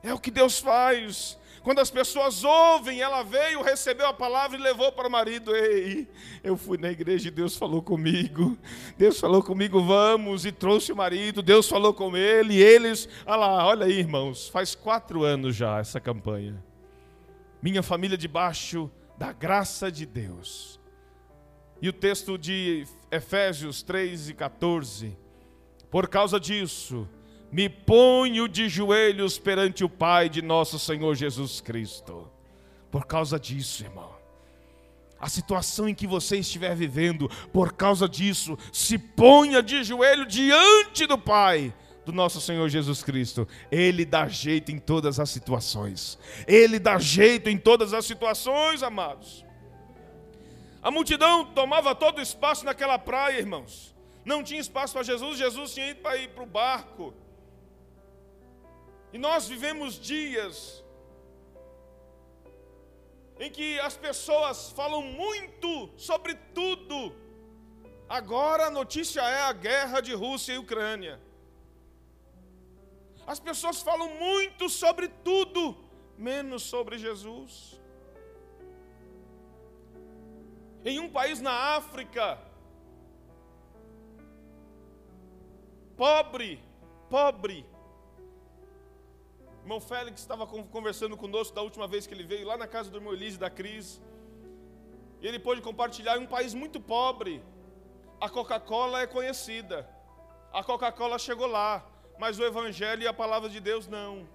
É 0.02 0.14
o 0.14 0.18
que 0.18 0.30
Deus 0.30 0.58
faz. 0.58 1.38
Quando 1.62 1.80
as 1.80 1.90
pessoas 1.90 2.42
ouvem, 2.42 3.00
ela 3.00 3.22
veio, 3.22 3.62
recebeu 3.62 4.06
a 4.06 4.14
palavra 4.14 4.56
e 4.56 4.62
levou 4.62 4.90
para 4.92 5.06
o 5.06 5.10
marido. 5.10 5.54
Ei, 5.54 6.08
eu 6.42 6.56
fui 6.56 6.78
na 6.78 6.90
igreja 6.90 7.28
e 7.28 7.30
Deus 7.30 7.54
falou 7.54 7.82
comigo. 7.82 8.56
Deus 8.96 9.20
falou 9.20 9.42
comigo, 9.42 9.82
vamos, 9.82 10.46
e 10.46 10.52
trouxe 10.52 10.90
o 10.90 10.96
marido. 10.96 11.42
Deus 11.42 11.68
falou 11.68 11.92
com 11.92 12.16
ele, 12.16 12.54
e 12.54 12.62
eles. 12.62 13.08
Olha 13.26 13.36
lá, 13.36 13.66
olha 13.66 13.86
aí, 13.86 13.98
irmãos, 13.98 14.48
faz 14.48 14.74
quatro 14.74 15.22
anos 15.22 15.54
já 15.54 15.78
essa 15.78 16.00
campanha. 16.00 16.64
Minha 17.60 17.82
família 17.82 18.16
debaixo 18.16 18.90
da 19.18 19.30
graça 19.30 19.92
de 19.92 20.06
Deus. 20.06 20.80
E 21.82 21.90
o 21.90 21.92
texto 21.92 22.38
de 22.38 22.86
Efésios 23.10 23.82
3 23.82 24.30
e 24.30 24.34
14. 24.34 25.16
Por 25.90 26.08
causa 26.08 26.40
disso 26.40 27.06
me 27.52 27.68
ponho 27.68 28.48
de 28.48 28.68
joelhos 28.68 29.38
perante 29.38 29.84
o 29.84 29.88
Pai 29.88 30.28
de 30.28 30.40
nosso 30.42 30.78
Senhor 30.78 31.14
Jesus 31.14 31.60
Cristo. 31.60 32.30
Por 32.90 33.06
causa 33.06 33.38
disso, 33.38 33.84
irmão. 33.84 34.10
a 35.20 35.28
situação 35.28 35.86
em 35.86 35.94
que 35.94 36.06
você 36.06 36.38
estiver 36.38 36.74
vivendo, 36.74 37.28
por 37.52 37.74
causa 37.74 38.08
disso, 38.08 38.56
se 38.72 38.96
ponha 38.96 39.62
de 39.62 39.84
joelho 39.84 40.24
diante 40.24 41.06
do 41.06 41.18
Pai 41.18 41.74
do 42.06 42.12
nosso 42.12 42.40
Senhor 42.40 42.66
Jesus 42.68 43.02
Cristo. 43.02 43.46
Ele 43.70 44.04
dá 44.04 44.26
jeito 44.28 44.72
em 44.72 44.78
todas 44.78 45.20
as 45.20 45.28
situações. 45.28 46.18
Ele 46.46 46.78
dá 46.78 46.98
jeito 46.98 47.50
em 47.50 47.58
todas 47.58 47.92
as 47.92 48.06
situações, 48.06 48.82
amados. 48.82 49.44
A 50.82 50.90
multidão 50.90 51.44
tomava 51.44 51.94
todo 51.94 52.18
o 52.18 52.22
espaço 52.22 52.64
naquela 52.64 52.98
praia, 52.98 53.38
irmãos. 53.38 53.94
Não 54.24 54.42
tinha 54.42 54.60
espaço 54.60 54.94
para 54.94 55.02
Jesus, 55.02 55.38
Jesus 55.38 55.74
tinha 55.74 55.90
ido 55.90 56.00
para 56.00 56.16
ir 56.16 56.28
para 56.28 56.42
o 56.42 56.46
barco. 56.46 57.14
E 59.12 59.18
nós 59.18 59.48
vivemos 59.48 59.98
dias 59.98 60.84
em 63.38 63.50
que 63.50 63.80
as 63.80 63.96
pessoas 63.96 64.70
falam 64.72 65.02
muito 65.02 65.90
sobre 65.96 66.34
tudo. 66.54 67.14
Agora 68.06 68.66
a 68.66 68.70
notícia 68.70 69.22
é 69.22 69.42
a 69.42 69.52
guerra 69.52 70.00
de 70.00 70.12
Rússia 70.12 70.52
e 70.52 70.58
Ucrânia. 70.58 71.18
As 73.26 73.40
pessoas 73.40 73.80
falam 73.80 74.10
muito 74.16 74.68
sobre 74.68 75.08
tudo, 75.08 75.76
menos 76.18 76.62
sobre 76.64 76.98
Jesus. 76.98 77.80
Em 80.84 80.98
um 80.98 81.08
país 81.08 81.40
na 81.40 81.76
África, 81.76 82.38
pobre, 85.96 86.62
pobre, 87.08 87.64
irmão 89.70 89.80
Félix 89.80 90.20
estava 90.20 90.48
conversando 90.48 91.16
conosco 91.16 91.54
da 91.54 91.62
última 91.62 91.86
vez 91.86 92.04
que 92.04 92.12
ele 92.12 92.24
veio, 92.24 92.44
lá 92.44 92.56
na 92.56 92.66
casa 92.66 92.90
do 92.90 92.96
irmão 92.98 93.12
Elise 93.12 93.38
da 93.38 93.48
Cris. 93.48 94.02
E 95.20 95.26
ele 95.28 95.38
pôde 95.38 95.60
compartilhar 95.62 96.16
em 96.16 96.22
um 96.22 96.26
país 96.26 96.52
muito 96.54 96.80
pobre. 96.80 97.40
A 98.20 98.28
Coca-Cola 98.28 99.00
é 99.00 99.06
conhecida. 99.06 99.88
A 100.52 100.64
Coca-Cola 100.64 101.20
chegou 101.20 101.46
lá, 101.46 101.86
mas 102.18 102.36
o 102.36 102.44
Evangelho 102.44 103.04
e 103.04 103.06
a 103.06 103.12
palavra 103.12 103.48
de 103.48 103.60
Deus 103.60 103.86
não. 103.86 104.28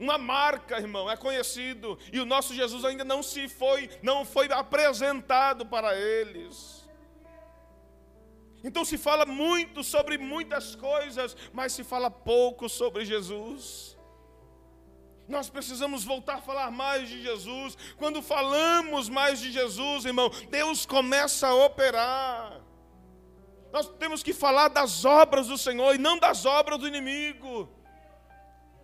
Uma 0.00 0.16
marca, 0.16 0.78
irmão, 0.78 1.10
é 1.10 1.18
conhecido 1.18 1.98
e 2.10 2.18
o 2.18 2.24
nosso 2.24 2.54
Jesus 2.54 2.82
ainda 2.82 3.04
não 3.04 3.22
se 3.22 3.46
foi, 3.46 3.90
não 4.02 4.24
foi 4.24 4.50
apresentado 4.50 5.66
para 5.66 5.94
eles. 5.94 6.81
Então 8.64 8.84
se 8.84 8.96
fala 8.96 9.26
muito 9.26 9.82
sobre 9.82 10.16
muitas 10.18 10.74
coisas, 10.76 11.36
mas 11.52 11.72
se 11.72 11.82
fala 11.82 12.10
pouco 12.10 12.68
sobre 12.68 13.04
Jesus. 13.04 13.96
Nós 15.28 15.48
precisamos 15.48 16.04
voltar 16.04 16.36
a 16.36 16.42
falar 16.42 16.70
mais 16.70 17.08
de 17.08 17.22
Jesus. 17.22 17.76
Quando 17.96 18.20
falamos 18.22 19.08
mais 19.08 19.40
de 19.40 19.50
Jesus, 19.50 20.04
irmão, 20.04 20.30
Deus 20.50 20.84
começa 20.84 21.48
a 21.48 21.54
operar. 21.54 22.60
Nós 23.72 23.88
temos 23.98 24.22
que 24.22 24.34
falar 24.34 24.68
das 24.68 25.04
obras 25.04 25.48
do 25.48 25.56
Senhor 25.56 25.94
e 25.94 25.98
não 25.98 26.18
das 26.18 26.44
obras 26.44 26.78
do 26.78 26.86
inimigo. 26.86 27.68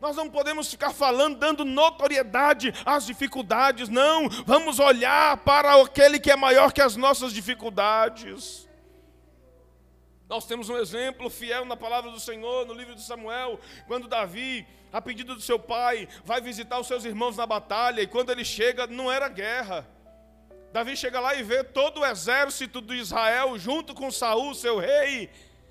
Nós 0.00 0.16
não 0.16 0.30
podemos 0.30 0.70
ficar 0.70 0.92
falando, 0.92 1.38
dando 1.38 1.64
notoriedade 1.64 2.72
às 2.86 3.04
dificuldades, 3.04 3.88
não. 3.88 4.28
Vamos 4.46 4.78
olhar 4.78 5.36
para 5.38 5.74
aquele 5.82 6.20
que 6.20 6.30
é 6.30 6.36
maior 6.36 6.72
que 6.72 6.80
as 6.80 6.96
nossas 6.96 7.32
dificuldades. 7.32 8.67
Nós 10.28 10.44
temos 10.44 10.68
um 10.68 10.76
exemplo 10.76 11.30
fiel 11.30 11.64
na 11.64 11.76
palavra 11.76 12.10
do 12.10 12.20
Senhor, 12.20 12.66
no 12.66 12.74
livro 12.74 12.94
de 12.94 13.02
Samuel, 13.02 13.58
quando 13.86 14.06
Davi, 14.06 14.66
a 14.92 15.00
pedido 15.00 15.34
do 15.34 15.40
seu 15.40 15.58
pai, 15.58 16.06
vai 16.22 16.38
visitar 16.40 16.78
os 16.78 16.86
seus 16.86 17.04
irmãos 17.06 17.36
na 17.36 17.46
batalha, 17.46 18.02
e 18.02 18.06
quando 18.06 18.30
ele 18.30 18.44
chega, 18.44 18.86
não 18.86 19.10
era 19.10 19.28
guerra. 19.28 19.88
Davi 20.70 20.94
chega 20.98 21.18
lá 21.18 21.34
e 21.34 21.42
vê 21.42 21.64
todo 21.64 22.00
o 22.00 22.06
exército 22.06 22.82
de 22.82 22.96
Israel 22.96 23.58
junto 23.58 23.94
com 23.94 24.10
Saul, 24.10 24.54
seu 24.54 24.78
rei, 24.78 25.30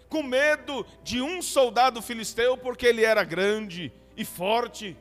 com 0.10 0.24
medo 0.24 0.84
de 1.04 1.22
um 1.22 1.40
soldado 1.40 2.02
filisteu, 2.02 2.58
porque 2.58 2.88
ele 2.88 3.06
era 3.06 3.24
grande 3.24 3.94
e 4.16 4.26
forte. 4.26 4.98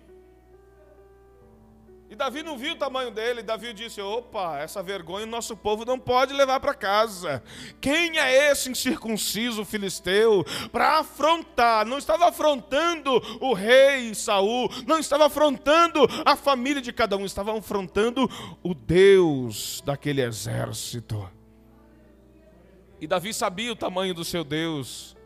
E 2.08 2.14
Davi 2.14 2.42
não 2.42 2.56
viu 2.56 2.74
o 2.74 2.76
tamanho 2.76 3.10
dele. 3.10 3.42
Davi 3.42 3.72
disse: 3.72 4.00
opa, 4.00 4.58
essa 4.58 4.82
vergonha 4.82 5.26
o 5.26 5.28
nosso 5.28 5.56
povo 5.56 5.84
não 5.84 5.98
pode 5.98 6.32
levar 6.32 6.60
para 6.60 6.72
casa. 6.72 7.42
Quem 7.80 8.18
é 8.18 8.50
esse 8.50 8.70
incircunciso 8.70 9.64
filisteu 9.64 10.44
para 10.70 11.00
afrontar? 11.00 11.84
Não 11.84 11.98
estava 11.98 12.28
afrontando 12.28 13.10
o 13.40 13.52
rei 13.52 14.14
Saul, 14.14 14.70
não 14.86 15.00
estava 15.00 15.26
afrontando 15.26 16.06
a 16.24 16.36
família 16.36 16.80
de 16.80 16.92
cada 16.92 17.16
um, 17.16 17.24
estava 17.24 17.56
afrontando 17.58 18.30
o 18.62 18.72
Deus 18.72 19.82
daquele 19.84 20.22
exército. 20.22 21.28
E 23.00 23.06
Davi 23.06 23.34
sabia 23.34 23.72
o 23.72 23.76
tamanho 23.76 24.14
do 24.14 24.24
seu 24.24 24.44
Deus. 24.44 25.16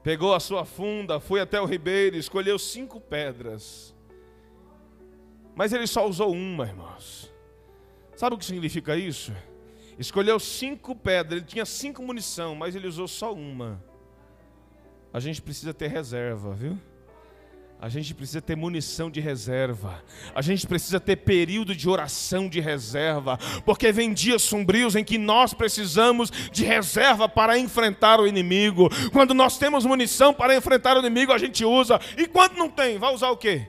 Pegou 0.00 0.32
a 0.32 0.40
sua 0.40 0.64
funda, 0.64 1.18
foi 1.18 1.40
até 1.40 1.60
o 1.60 1.66
ribeiro, 1.66 2.16
escolheu 2.16 2.56
cinco 2.56 3.00
pedras 3.00 3.97
mas 5.58 5.72
ele 5.72 5.88
só 5.88 6.06
usou 6.06 6.32
uma, 6.32 6.66
irmãos. 6.66 7.28
Sabe 8.14 8.36
o 8.36 8.38
que 8.38 8.44
significa 8.44 8.96
isso? 8.96 9.32
Escolheu 9.98 10.38
cinco 10.38 10.94
pedras, 10.94 11.40
ele 11.40 11.50
tinha 11.50 11.66
cinco 11.66 12.00
munição, 12.00 12.54
mas 12.54 12.76
ele 12.76 12.86
usou 12.86 13.08
só 13.08 13.34
uma. 13.34 13.82
A 15.12 15.18
gente 15.18 15.42
precisa 15.42 15.74
ter 15.74 15.88
reserva, 15.88 16.54
viu? 16.54 16.78
A 17.80 17.88
gente 17.88 18.14
precisa 18.14 18.40
ter 18.40 18.54
munição 18.54 19.10
de 19.10 19.18
reserva. 19.18 20.00
A 20.32 20.42
gente 20.42 20.64
precisa 20.64 21.00
ter 21.00 21.16
período 21.16 21.74
de 21.74 21.88
oração 21.88 22.48
de 22.48 22.60
reserva. 22.60 23.36
Porque 23.64 23.90
vem 23.90 24.14
dias 24.14 24.42
sombrios 24.42 24.94
em 24.94 25.02
que 25.02 25.18
nós 25.18 25.52
precisamos 25.52 26.30
de 26.52 26.64
reserva 26.64 27.28
para 27.28 27.58
enfrentar 27.58 28.20
o 28.20 28.28
inimigo. 28.28 28.88
Quando 29.10 29.34
nós 29.34 29.58
temos 29.58 29.84
munição 29.84 30.32
para 30.32 30.54
enfrentar 30.54 30.96
o 30.96 31.00
inimigo, 31.00 31.32
a 31.32 31.38
gente 31.38 31.64
usa. 31.64 32.00
E 32.16 32.28
quando 32.28 32.54
não 32.54 32.70
tem, 32.70 32.96
vai 32.96 33.12
usar 33.12 33.30
o 33.30 33.36
quê? 33.36 33.66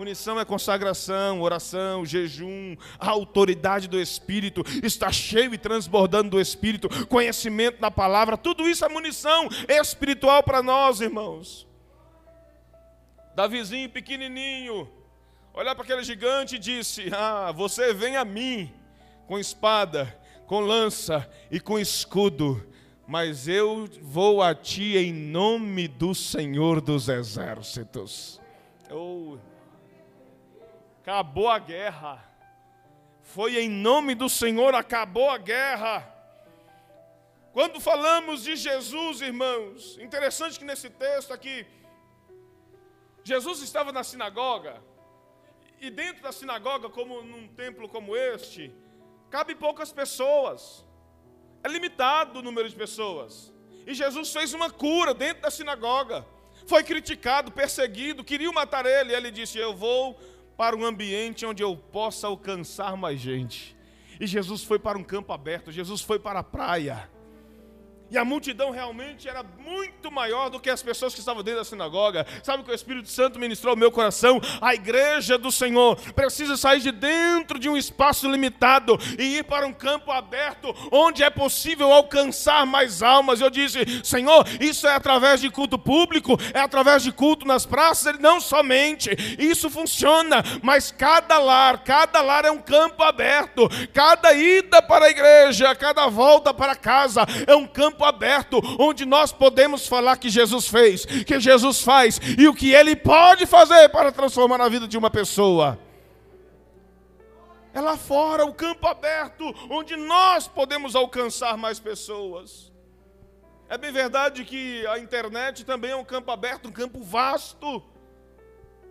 Munição 0.00 0.40
é 0.40 0.46
consagração, 0.46 1.42
oração, 1.42 2.06
jejum, 2.06 2.74
a 2.98 3.10
autoridade 3.10 3.86
do 3.86 4.00
Espírito, 4.00 4.64
está 4.82 5.12
cheio 5.12 5.52
e 5.52 5.58
transbordando 5.58 6.30
do 6.30 6.40
Espírito, 6.40 6.88
conhecimento 7.06 7.82
na 7.82 7.90
palavra, 7.90 8.38
tudo 8.38 8.66
isso 8.66 8.82
é 8.82 8.88
munição 8.88 9.46
espiritual 9.68 10.42
para 10.42 10.62
nós, 10.62 11.02
irmãos. 11.02 11.68
Davizinho 13.36 13.90
pequenininho, 13.90 14.90
olhar 15.52 15.74
para 15.74 15.84
aquele 15.84 16.02
gigante 16.02 16.56
e 16.56 16.58
disse: 16.58 17.10
Ah, 17.12 17.52
você 17.52 17.92
vem 17.92 18.16
a 18.16 18.24
mim 18.24 18.72
com 19.26 19.38
espada, 19.38 20.18
com 20.46 20.60
lança 20.60 21.28
e 21.50 21.60
com 21.60 21.78
escudo, 21.78 22.66
mas 23.06 23.46
eu 23.46 23.86
vou 24.00 24.42
a 24.42 24.54
ti 24.54 24.96
em 24.96 25.12
nome 25.12 25.86
do 25.88 26.14
Senhor 26.14 26.80
dos 26.80 27.10
Exércitos. 27.10 28.40
Oh, 28.90 29.36
acabou 31.10 31.48
a 31.48 31.58
guerra. 31.58 32.24
Foi 33.20 33.58
em 33.58 33.68
nome 33.68 34.14
do 34.14 34.28
Senhor 34.28 34.72
acabou 34.76 35.28
a 35.28 35.38
guerra. 35.38 35.96
Quando 37.52 37.80
falamos 37.80 38.44
de 38.44 38.54
Jesus, 38.54 39.20
irmãos, 39.20 39.98
interessante 39.98 40.56
que 40.56 40.64
nesse 40.64 40.88
texto 40.88 41.32
aqui, 41.32 41.66
Jesus 43.24 43.60
estava 43.60 43.90
na 43.90 44.04
sinagoga, 44.04 44.80
e 45.80 45.90
dentro 45.90 46.22
da 46.22 46.30
sinagoga, 46.30 46.88
como 46.88 47.22
num 47.22 47.48
templo 47.48 47.88
como 47.88 48.16
este, 48.16 48.72
cabe 49.30 49.56
poucas 49.56 49.92
pessoas, 49.92 50.84
é 51.64 51.68
limitado 51.68 52.38
o 52.38 52.42
número 52.42 52.68
de 52.68 52.76
pessoas. 52.76 53.52
E 53.84 53.94
Jesus 53.94 54.32
fez 54.32 54.54
uma 54.54 54.70
cura 54.70 55.12
dentro 55.12 55.42
da 55.42 55.50
sinagoga, 55.50 56.24
foi 56.68 56.84
criticado, 56.84 57.50
perseguido, 57.50 58.22
queriam 58.22 58.52
matar 58.52 58.86
ele, 58.86 59.12
e 59.12 59.16
ele 59.16 59.32
disse: 59.32 59.58
Eu 59.58 59.74
vou 59.74 60.16
para 60.60 60.76
um 60.76 60.84
ambiente 60.84 61.46
onde 61.46 61.62
eu 61.62 61.74
possa 61.74 62.26
alcançar 62.26 62.94
mais 62.94 63.18
gente. 63.18 63.74
E 64.20 64.26
Jesus 64.26 64.62
foi 64.62 64.78
para 64.78 64.98
um 64.98 65.02
campo 65.02 65.32
aberto, 65.32 65.72
Jesus 65.72 66.02
foi 66.02 66.18
para 66.18 66.40
a 66.40 66.44
praia. 66.44 67.08
E 68.10 68.18
a 68.18 68.24
multidão 68.24 68.72
realmente 68.72 69.28
era 69.28 69.44
muito 69.64 70.10
maior 70.10 70.50
do 70.50 70.58
que 70.58 70.68
as 70.68 70.82
pessoas 70.82 71.14
que 71.14 71.20
estavam 71.20 71.44
dentro 71.44 71.60
da 71.60 71.64
sinagoga. 71.64 72.26
Sabe 72.42 72.62
o 72.62 72.66
que 72.66 72.72
o 72.72 72.74
Espírito 72.74 73.08
Santo 73.08 73.38
ministrou 73.38 73.70
ao 73.70 73.76
meu 73.76 73.92
coração? 73.92 74.40
A 74.60 74.74
igreja 74.74 75.38
do 75.38 75.52
Senhor 75.52 75.94
precisa 76.12 76.56
sair 76.56 76.80
de 76.80 76.90
dentro 76.90 77.56
de 77.56 77.68
um 77.68 77.76
espaço 77.76 78.28
limitado 78.28 78.98
e 79.16 79.38
ir 79.38 79.44
para 79.44 79.64
um 79.64 79.72
campo 79.72 80.10
aberto, 80.10 80.74
onde 80.90 81.22
é 81.22 81.30
possível 81.30 81.92
alcançar 81.92 82.66
mais 82.66 83.00
almas. 83.00 83.40
Eu 83.40 83.48
disse, 83.48 83.78
Senhor, 84.02 84.44
isso 84.60 84.88
é 84.88 84.94
através 84.94 85.40
de 85.40 85.48
culto 85.48 85.78
público, 85.78 86.36
é 86.52 86.58
através 86.58 87.04
de 87.04 87.12
culto 87.12 87.46
nas 87.46 87.64
praças, 87.64 88.18
não 88.18 88.40
somente. 88.40 89.10
Isso 89.38 89.70
funciona, 89.70 90.42
mas 90.62 90.90
cada 90.90 91.38
lar, 91.38 91.84
cada 91.84 92.20
lar 92.20 92.44
é 92.44 92.50
um 92.50 92.58
campo 92.58 93.04
aberto. 93.04 93.68
Cada 93.94 94.32
ida 94.32 94.82
para 94.82 95.06
a 95.06 95.10
igreja, 95.10 95.72
cada 95.76 96.08
volta 96.08 96.52
para 96.52 96.74
casa 96.74 97.24
é 97.46 97.54
um 97.54 97.68
campo 97.68 97.99
campo 98.00 98.04
aberto, 98.04 98.60
onde 98.78 99.04
nós 99.04 99.30
podemos 99.30 99.86
falar 99.86 100.16
que 100.16 100.30
Jesus 100.30 100.66
fez, 100.66 101.04
que 101.04 101.38
Jesus 101.38 101.82
faz 101.82 102.18
e 102.38 102.48
o 102.48 102.54
que 102.54 102.72
Ele 102.72 102.96
pode 102.96 103.44
fazer 103.46 103.90
para 103.90 104.10
transformar 104.10 104.60
a 104.60 104.68
vida 104.68 104.88
de 104.88 104.96
uma 104.96 105.10
pessoa. 105.10 105.78
É 107.72 107.80
lá 107.80 107.96
fora, 107.96 108.44
o 108.44 108.54
campo 108.54 108.86
aberto, 108.86 109.44
onde 109.70 109.96
nós 109.96 110.48
podemos 110.48 110.96
alcançar 110.96 111.56
mais 111.56 111.78
pessoas. 111.78 112.72
É 113.68 113.78
bem 113.78 113.92
verdade 113.92 114.44
que 114.44 114.84
a 114.88 114.98
internet 114.98 115.64
também 115.64 115.92
é 115.92 115.96
um 115.96 116.04
campo 116.04 116.32
aberto, 116.32 116.68
um 116.68 116.72
campo 116.72 117.00
vasto. 117.02 117.82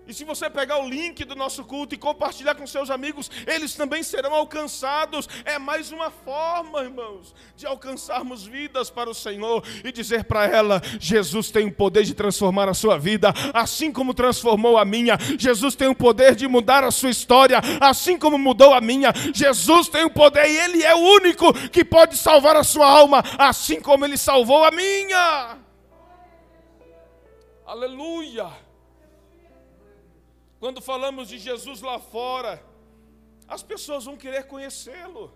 E 0.09 0.13
se 0.15 0.23
você 0.23 0.49
pegar 0.49 0.79
o 0.79 0.89
link 0.89 1.23
do 1.23 1.35
nosso 1.35 1.63
culto 1.63 1.93
e 1.93 1.97
compartilhar 1.97 2.55
com 2.55 2.65
seus 2.65 2.89
amigos, 2.89 3.29
eles 3.45 3.75
também 3.75 4.01
serão 4.01 4.33
alcançados. 4.33 5.29
É 5.45 5.59
mais 5.59 5.91
uma 5.91 6.09
forma, 6.09 6.81
irmãos, 6.81 7.35
de 7.55 7.67
alcançarmos 7.67 8.43
vidas 8.43 8.89
para 8.89 9.07
o 9.07 9.13
Senhor 9.13 9.63
e 9.83 9.91
dizer 9.91 10.23
para 10.23 10.47
ela: 10.47 10.81
Jesus 10.99 11.51
tem 11.51 11.67
o 11.67 11.71
poder 11.71 12.05
de 12.05 12.15
transformar 12.15 12.67
a 12.67 12.73
sua 12.73 12.97
vida, 12.97 13.31
assim 13.53 13.91
como 13.91 14.11
transformou 14.11 14.79
a 14.79 14.83
minha. 14.83 15.15
Jesus 15.37 15.75
tem 15.75 15.87
o 15.87 15.95
poder 15.95 16.33
de 16.33 16.47
mudar 16.47 16.83
a 16.83 16.89
sua 16.89 17.11
história, 17.11 17.61
assim 17.79 18.17
como 18.17 18.39
mudou 18.39 18.73
a 18.73 18.81
minha. 18.81 19.13
Jesus 19.31 19.89
tem 19.89 20.05
o 20.05 20.09
poder 20.09 20.49
e 20.49 20.57
Ele 20.57 20.81
é 20.81 20.95
o 20.95 20.97
único 20.97 21.53
que 21.69 21.85
pode 21.85 22.17
salvar 22.17 22.55
a 22.55 22.63
sua 22.63 22.87
alma, 22.87 23.23
assim 23.37 23.79
como 23.79 24.05
Ele 24.05 24.17
salvou 24.17 24.63
a 24.63 24.71
minha. 24.71 25.59
Aleluia. 27.63 28.68
Quando 30.59 30.81
falamos 30.81 31.29
de 31.29 31.37
Jesus 31.37 31.81
lá 31.81 31.99
fora, 31.99 32.61
as 33.47 33.63
pessoas 33.63 34.03
vão 34.03 34.17
querer 34.17 34.45
conhecê-lo. 34.45 35.33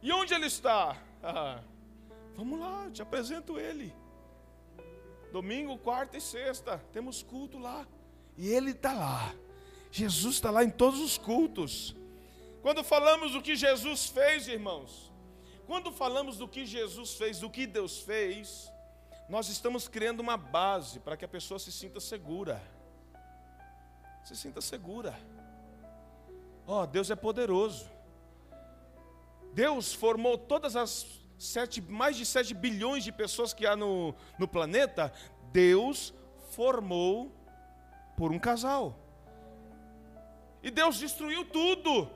E 0.00 0.10
onde 0.12 0.32
ele 0.32 0.46
está? 0.46 0.96
Ah, 1.22 1.62
vamos 2.34 2.58
lá, 2.58 2.90
te 2.90 3.02
apresento 3.02 3.58
ele. 3.58 3.94
Domingo, 5.30 5.76
quarta 5.76 6.16
e 6.16 6.20
sexta, 6.22 6.78
temos 6.90 7.22
culto 7.22 7.58
lá. 7.58 7.86
E 8.36 8.48
ele 8.48 8.70
está 8.70 8.94
lá. 8.94 9.34
Jesus 9.90 10.36
está 10.36 10.50
lá 10.50 10.64
em 10.64 10.70
todos 10.70 11.00
os 11.00 11.18
cultos. 11.18 11.94
Quando 12.62 12.82
falamos 12.82 13.32
do 13.32 13.42
que 13.42 13.54
Jesus 13.54 14.06
fez, 14.06 14.48
irmãos, 14.48 15.12
quando 15.66 15.92
falamos 15.92 16.38
do 16.38 16.48
que 16.48 16.64
Jesus 16.64 17.14
fez, 17.14 17.40
do 17.40 17.50
que 17.50 17.66
Deus 17.66 18.00
fez, 18.00 18.72
nós 19.28 19.48
estamos 19.48 19.86
criando 19.86 20.20
uma 20.20 20.38
base 20.38 20.98
para 20.98 21.16
que 21.16 21.26
a 21.26 21.28
pessoa 21.28 21.58
se 21.58 21.70
sinta 21.70 22.00
segura 22.00 22.73
se 24.24 24.34
sinta 24.34 24.60
segura. 24.60 25.14
Ó, 26.66 26.82
oh, 26.82 26.86
Deus 26.86 27.10
é 27.10 27.16
poderoso. 27.16 27.88
Deus 29.52 29.92
formou 29.92 30.36
todas 30.36 30.74
as 30.74 31.06
sete, 31.38 31.80
mais 31.80 32.16
de 32.16 32.24
7 32.24 32.54
bilhões 32.54 33.04
de 33.04 33.12
pessoas 33.12 33.52
que 33.52 33.66
há 33.66 33.76
no, 33.76 34.14
no 34.38 34.48
planeta. 34.48 35.12
Deus 35.52 36.14
formou 36.50 37.30
por 38.16 38.32
um 38.32 38.38
casal. 38.38 38.98
E 40.62 40.70
Deus 40.70 40.98
destruiu 40.98 41.44
tudo. 41.44 42.10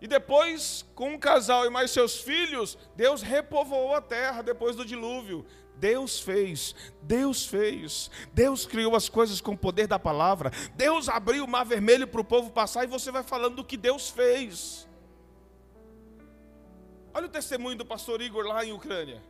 E 0.00 0.06
depois, 0.06 0.84
com 0.94 1.10
um 1.10 1.18
casal 1.18 1.66
e 1.66 1.70
mais 1.70 1.90
seus 1.90 2.20
filhos, 2.20 2.78
Deus 2.96 3.22
repovoou 3.22 3.94
a 3.94 4.00
terra 4.00 4.42
depois 4.42 4.76
do 4.76 4.84
dilúvio. 4.84 5.46
Deus 5.76 6.20
fez, 6.20 6.74
Deus 7.02 7.44
fez, 7.44 8.10
Deus 8.32 8.66
criou 8.66 8.94
as 8.94 9.08
coisas 9.08 9.40
com 9.40 9.52
o 9.52 9.58
poder 9.58 9.86
da 9.86 9.98
palavra, 9.98 10.52
Deus 10.74 11.08
abriu 11.08 11.44
o 11.44 11.48
mar 11.48 11.64
vermelho 11.64 12.06
para 12.06 12.20
o 12.20 12.24
povo 12.24 12.50
passar 12.50 12.84
e 12.84 12.86
você 12.86 13.10
vai 13.10 13.22
falando 13.22 13.56
do 13.56 13.64
que 13.64 13.76
Deus 13.76 14.08
fez. 14.08 14.88
Olha 17.14 17.26
o 17.26 17.30
testemunho 17.30 17.76
do 17.76 17.84
pastor 17.84 18.22
Igor 18.22 18.46
lá 18.46 18.64
em 18.64 18.72
Ucrânia. 18.72 19.22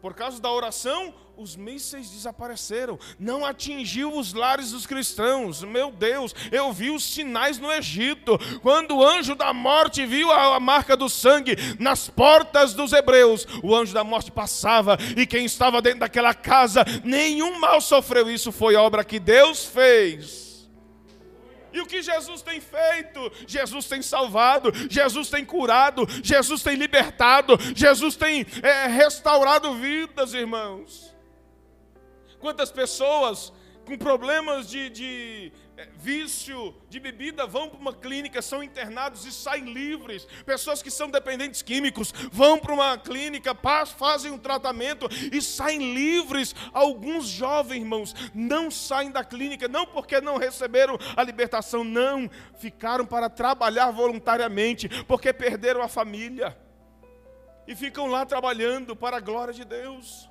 Por 0.00 0.14
causa 0.14 0.40
da 0.40 0.50
oração, 0.52 1.14
os 1.36 1.56
mísseis 1.56 2.10
desapareceram. 2.10 2.98
Não 3.18 3.44
atingiu 3.44 4.16
os 4.16 4.32
lares 4.32 4.70
dos 4.70 4.86
cristãos. 4.86 5.62
Meu 5.62 5.90
Deus, 5.90 6.34
eu 6.50 6.72
vi 6.72 6.90
os 6.90 7.04
sinais 7.04 7.58
no 7.58 7.72
Egito. 7.72 8.38
Quando 8.62 8.96
o 8.96 9.06
anjo 9.06 9.34
da 9.34 9.52
morte 9.52 10.06
viu 10.06 10.30
a, 10.30 10.58
marca 10.60 10.96
do 10.96 11.08
sangue 11.08 11.56
nas 11.78 12.08
portas 12.08 12.72
dos 12.74 12.92
hebreus, 12.92 13.46
o 13.62 13.74
anjo 13.74 13.92
da 13.92 14.04
morte 14.04 14.30
passava 14.30 14.96
e 15.16 15.26
quem 15.26 15.44
estava 15.44 15.82
dentro 15.82 16.00
daquela 16.00 16.34
casa, 16.34 16.84
nenhum 17.04 17.58
mal 17.58 17.80
sofreu. 17.80 18.30
Isso 18.30 18.52
foi 18.52 18.76
obra 18.76 19.04
que 19.04 19.18
Deus 19.18 19.64
fez. 19.64 20.45
E 21.76 21.80
o 21.82 21.84
que 21.84 22.00
Jesus 22.00 22.40
tem 22.40 22.58
feito? 22.58 23.30
Jesus 23.46 23.86
tem 23.86 24.00
salvado, 24.00 24.72
Jesus 24.88 25.28
tem 25.28 25.44
curado, 25.44 26.06
Jesus 26.22 26.62
tem 26.62 26.74
libertado, 26.74 27.58
Jesus 27.74 28.16
tem 28.16 28.46
é, 28.62 28.86
restaurado 28.86 29.74
vidas, 29.74 30.32
irmãos. 30.32 31.14
Quantas 32.38 32.70
pessoas 32.70 33.52
com 33.84 33.98
problemas 33.98 34.70
de, 34.70 34.88
de 34.88 35.52
vício 35.96 36.74
de 36.88 36.98
bebida 36.98 37.46
vão 37.46 37.68
para 37.68 37.78
uma 37.78 37.92
clínica, 37.92 38.40
são 38.40 38.62
internados 38.62 39.24
e 39.24 39.32
saem 39.32 39.72
livres. 39.72 40.26
Pessoas 40.44 40.82
que 40.82 40.90
são 40.90 41.10
dependentes 41.10 41.62
químicos 41.62 42.12
vão 42.32 42.58
para 42.58 42.72
uma 42.72 42.98
clínica, 42.98 43.56
fazem 43.98 44.30
um 44.30 44.38
tratamento 44.38 45.08
e 45.32 45.42
saem 45.42 45.94
livres. 45.94 46.54
Alguns 46.72 47.26
jovens 47.26 47.80
irmãos 47.80 48.14
não 48.34 48.70
saem 48.70 49.10
da 49.10 49.24
clínica, 49.24 49.68
não 49.68 49.86
porque 49.86 50.20
não 50.20 50.36
receberam 50.36 50.98
a 51.16 51.22
libertação, 51.22 51.84
não, 51.84 52.30
ficaram 52.58 53.04
para 53.04 53.28
trabalhar 53.28 53.90
voluntariamente, 53.90 54.88
porque 55.04 55.32
perderam 55.32 55.82
a 55.82 55.88
família 55.88 56.56
e 57.66 57.74
ficam 57.74 58.06
lá 58.06 58.24
trabalhando 58.24 58.94
para 58.94 59.16
a 59.16 59.20
glória 59.20 59.52
de 59.52 59.64
Deus. 59.64 60.28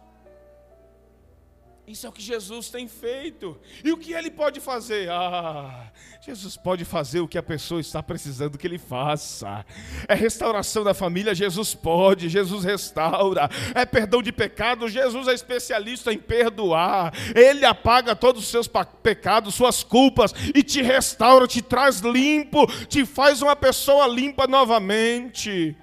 Isso 1.87 2.07
é 2.07 2.09
o 2.09 2.11
que 2.11 2.21
Jesus 2.21 2.69
tem 2.69 2.87
feito. 2.87 3.55
E 3.83 3.91
o 3.91 3.97
que 3.97 4.11
ele 4.11 4.31
pode 4.31 4.59
fazer? 4.59 5.07
Ah, 5.11 5.91
Jesus 6.19 6.57
pode 6.57 6.83
fazer 6.83 7.19
o 7.19 7.27
que 7.27 7.37
a 7.37 7.43
pessoa 7.43 7.79
está 7.79 8.01
precisando 8.01 8.57
que 8.57 8.65
ele 8.65 8.79
faça. 8.79 9.63
É 10.07 10.15
restauração 10.15 10.83
da 10.83 10.95
família, 10.95 11.35
Jesus 11.35 11.75
pode, 11.75 12.27
Jesus 12.27 12.63
restaura. 12.63 13.47
É 13.75 13.85
perdão 13.85 14.23
de 14.23 14.31
pecado, 14.31 14.89
Jesus 14.89 15.27
é 15.27 15.33
especialista 15.33 16.11
em 16.11 16.17
perdoar. 16.17 17.13
Ele 17.35 17.63
apaga 17.63 18.15
todos 18.15 18.41
os 18.43 18.49
seus 18.49 18.67
pecados, 19.03 19.53
suas 19.53 19.83
culpas 19.83 20.33
e 20.55 20.63
te 20.63 20.81
restaura, 20.81 21.47
te 21.47 21.61
traz 21.61 21.99
limpo, 21.99 22.65
te 22.87 23.05
faz 23.05 23.43
uma 23.43 23.55
pessoa 23.55 24.07
limpa 24.07 24.47
novamente. 24.47 25.77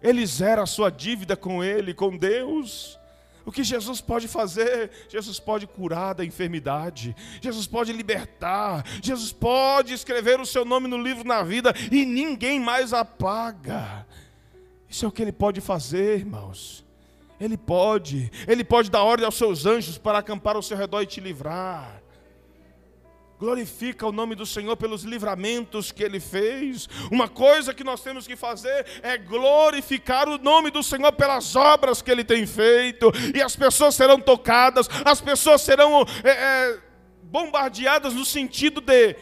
Ele 0.00 0.24
zera 0.24 0.62
a 0.62 0.66
sua 0.66 0.90
dívida 0.90 1.36
com 1.36 1.64
ele, 1.64 1.92
com 1.92 2.16
Deus. 2.16 3.00
O 3.44 3.52
que 3.52 3.62
Jesus 3.62 4.00
pode 4.00 4.26
fazer? 4.26 4.90
Jesus 5.08 5.38
pode 5.38 5.66
curar 5.66 6.14
da 6.14 6.24
enfermidade, 6.24 7.14
Jesus 7.40 7.66
pode 7.66 7.92
libertar, 7.92 8.84
Jesus 9.02 9.32
pode 9.32 9.92
escrever 9.92 10.40
o 10.40 10.46
seu 10.46 10.64
nome 10.64 10.88
no 10.88 10.96
livro 10.96 11.24
na 11.24 11.42
vida 11.42 11.74
e 11.92 12.06
ninguém 12.06 12.58
mais 12.58 12.92
apaga. 12.92 14.06
Isso 14.88 15.04
é 15.04 15.08
o 15.08 15.12
que 15.12 15.22
ele 15.22 15.32
pode 15.32 15.60
fazer, 15.60 16.20
irmãos. 16.20 16.84
Ele 17.38 17.56
pode, 17.56 18.30
ele 18.46 18.64
pode 18.64 18.90
dar 18.90 19.02
ordem 19.02 19.26
aos 19.26 19.34
seus 19.34 19.66
anjos 19.66 19.98
para 19.98 20.18
acampar 20.18 20.56
ao 20.56 20.62
seu 20.62 20.76
redor 20.76 21.02
e 21.02 21.06
te 21.06 21.20
livrar. 21.20 22.03
Glorifica 23.44 24.06
o 24.06 24.12
nome 24.12 24.34
do 24.34 24.46
Senhor 24.46 24.74
pelos 24.74 25.02
livramentos 25.02 25.92
que 25.92 26.02
Ele 26.02 26.18
fez. 26.18 26.88
Uma 27.10 27.28
coisa 27.28 27.74
que 27.74 27.84
nós 27.84 28.00
temos 28.00 28.26
que 28.26 28.36
fazer 28.36 28.86
é 29.02 29.18
glorificar 29.18 30.26
o 30.30 30.38
nome 30.38 30.70
do 30.70 30.82
Senhor 30.82 31.12
pelas 31.12 31.54
obras 31.54 32.00
que 32.00 32.10
Ele 32.10 32.24
tem 32.24 32.46
feito. 32.46 33.12
E 33.34 33.42
as 33.42 33.54
pessoas 33.54 33.96
serão 33.96 34.18
tocadas, 34.18 34.88
as 35.04 35.20
pessoas 35.20 35.60
serão 35.60 36.06
é, 36.24 36.30
é, 36.30 36.78
bombardeadas 37.24 38.14
no 38.14 38.24
sentido 38.24 38.80
de 38.80 39.14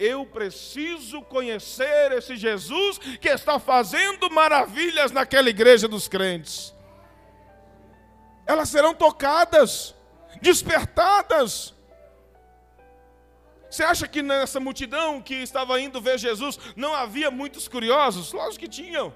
eu 0.00 0.26
preciso 0.26 1.22
conhecer 1.22 2.10
esse 2.10 2.36
Jesus 2.36 2.98
que 2.98 3.28
está 3.28 3.60
fazendo 3.60 4.28
maravilhas 4.32 5.12
naquela 5.12 5.48
igreja 5.48 5.86
dos 5.86 6.08
crentes. 6.08 6.74
Elas 8.44 8.68
serão 8.68 8.92
tocadas, 8.92 9.94
despertadas. 10.42 11.78
Você 13.70 13.84
acha 13.84 14.08
que 14.08 14.20
nessa 14.20 14.58
multidão 14.58 15.22
que 15.22 15.34
estava 15.34 15.80
indo 15.80 16.00
ver 16.00 16.18
Jesus 16.18 16.58
não 16.74 16.94
havia 16.94 17.30
muitos 17.30 17.68
curiosos? 17.68 18.32
Lógico 18.32 18.64
que 18.64 18.68
tinham. 18.68 19.14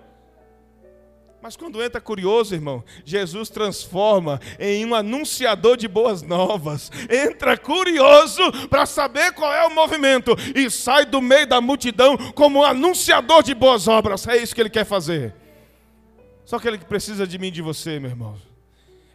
Mas 1.43 1.57
quando 1.57 1.83
entra 1.83 2.01
curioso, 2.01 2.55
irmão, 2.55 2.83
Jesus 3.05 3.51
transforma 3.51 4.41
em 4.59 4.87
um 4.87 4.95
anunciador 4.95 5.77
de 5.77 5.87
boas 5.87 6.23
novas. 6.23 6.91
Entra 7.11 7.59
curioso 7.59 8.41
para 8.69 8.87
saber 8.87 9.33
qual 9.33 9.53
é 9.53 9.67
o 9.67 9.75
movimento 9.75 10.35
e 10.55 10.71
sai 10.71 11.05
do 11.05 11.21
meio 11.21 11.47
da 11.47 11.61
multidão 11.61 12.17
como 12.33 12.61
um 12.61 12.65
anunciador 12.65 13.43
de 13.43 13.55
boas 13.55 13.87
obras. 13.89 14.27
É 14.27 14.39
isso 14.39 14.55
que 14.55 14.61
ele 14.63 14.71
quer 14.71 14.87
fazer. 14.87 15.35
Só 16.47 16.59
que 16.59 16.67
ele 16.67 16.79
precisa 16.79 17.27
de 17.27 17.39
mim 17.39 17.49
e 17.49 17.51
de 17.51 17.61
você, 17.61 17.99
meu 18.01 18.11
irmão. 18.11 18.54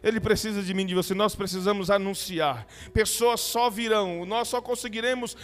Ele 0.02 0.20
precisa 0.20 0.62
de 0.62 0.72
mim, 0.72 0.86
de 0.86 0.94
você. 0.94 1.14
Nós 1.14 1.34
precisamos 1.34 1.90
anunciar. 1.90 2.66
Pessoas 2.92 3.40
só 3.40 3.68
virão. 3.68 4.24
Nós 4.24 4.48
só 4.48 4.60
conseguiremos 4.60 5.36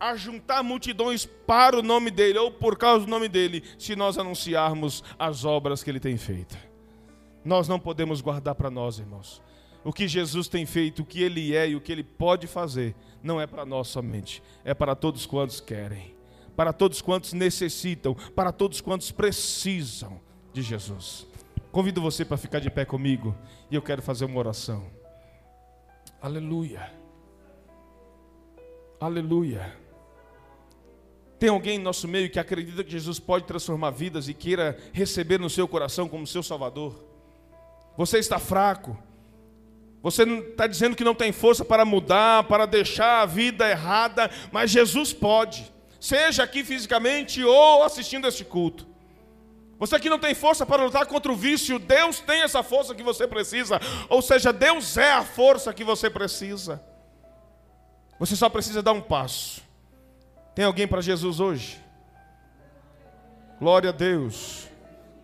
ajuntar 0.00 0.62
multidões 0.62 1.26
para 1.26 1.78
o 1.78 1.82
nome 1.82 2.10
dele 2.10 2.38
ou 2.38 2.50
por 2.50 2.76
causa 2.76 3.04
do 3.04 3.10
nome 3.10 3.28
dele, 3.28 3.64
se 3.78 3.96
nós 3.96 4.16
anunciarmos 4.16 5.02
as 5.18 5.44
obras 5.44 5.82
que 5.82 5.90
ele 5.90 6.00
tem 6.00 6.16
feito. 6.16 6.56
nós 7.44 7.66
não 7.66 7.80
podemos 7.80 8.20
guardar 8.20 8.54
para 8.54 8.70
nós, 8.70 8.98
irmãos. 8.98 9.42
O 9.82 9.92
que 9.92 10.06
Jesus 10.06 10.48
tem 10.48 10.66
feito, 10.66 11.02
o 11.02 11.04
que 11.04 11.22
Ele 11.22 11.54
é 11.54 11.70
e 11.70 11.76
o 11.76 11.80
que 11.80 11.90
Ele 11.90 12.04
pode 12.04 12.46
fazer, 12.46 12.94
não 13.22 13.40
é 13.40 13.46
para 13.46 13.64
nós 13.64 13.88
somente, 13.88 14.42
é 14.64 14.74
para 14.74 14.94
todos 14.94 15.24
quantos 15.24 15.60
querem, 15.60 16.14
para 16.54 16.72
todos 16.72 17.00
quantos 17.00 17.32
necessitam, 17.32 18.14
para 18.34 18.52
todos 18.52 18.80
quantos 18.80 19.10
precisam 19.10 20.20
de 20.52 20.60
Jesus. 20.60 21.26
Convido 21.78 22.00
você 22.00 22.24
para 22.24 22.36
ficar 22.36 22.58
de 22.58 22.68
pé 22.68 22.84
comigo 22.84 23.36
e 23.70 23.76
eu 23.76 23.80
quero 23.80 24.02
fazer 24.02 24.24
uma 24.24 24.40
oração. 24.40 24.90
Aleluia. 26.20 26.92
Aleluia. 29.00 29.76
Tem 31.38 31.48
alguém 31.50 31.76
em 31.76 31.80
nosso 31.80 32.08
meio 32.08 32.28
que 32.30 32.40
acredita 32.40 32.82
que 32.82 32.90
Jesus 32.90 33.20
pode 33.20 33.44
transformar 33.44 33.90
vidas 33.90 34.28
e 34.28 34.34
queira 34.34 34.76
receber 34.92 35.38
no 35.38 35.48
seu 35.48 35.68
coração 35.68 36.08
como 36.08 36.26
seu 36.26 36.42
Salvador? 36.42 36.98
Você 37.96 38.18
está 38.18 38.40
fraco. 38.40 38.98
Você 40.02 40.24
está 40.24 40.66
dizendo 40.66 40.96
que 40.96 41.04
não 41.04 41.14
tem 41.14 41.30
força 41.30 41.64
para 41.64 41.84
mudar, 41.84 42.42
para 42.48 42.66
deixar 42.66 43.22
a 43.22 43.26
vida 43.26 43.70
errada, 43.70 44.28
mas 44.50 44.72
Jesus 44.72 45.12
pode, 45.12 45.72
seja 46.00 46.42
aqui 46.42 46.64
fisicamente 46.64 47.40
ou 47.44 47.84
assistindo 47.84 48.26
este 48.26 48.44
culto. 48.44 48.97
Você 49.78 49.98
que 50.00 50.10
não 50.10 50.18
tem 50.18 50.34
força 50.34 50.66
para 50.66 50.84
lutar 50.84 51.06
contra 51.06 51.30
o 51.30 51.36
vício, 51.36 51.78
Deus 51.78 52.18
tem 52.20 52.42
essa 52.42 52.62
força 52.62 52.94
que 52.94 53.02
você 53.02 53.28
precisa, 53.28 53.80
ou 54.08 54.20
seja, 54.20 54.52
Deus 54.52 54.96
é 54.96 55.12
a 55.12 55.24
força 55.24 55.72
que 55.72 55.84
você 55.84 56.10
precisa. 56.10 56.82
Você 58.18 58.34
só 58.34 58.48
precisa 58.48 58.82
dar 58.82 58.92
um 58.92 59.00
passo. 59.00 59.62
Tem 60.54 60.64
alguém 60.64 60.88
para 60.88 61.00
Jesus 61.00 61.38
hoje? 61.38 61.80
Glória 63.60 63.90
a 63.90 63.92
Deus. 63.92 64.68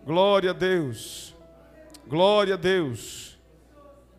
Glória 0.05 0.51
a 0.51 0.53
Deus. 0.53 1.35
Glória 2.07 2.53
a 2.53 2.57
Deus. 2.57 3.37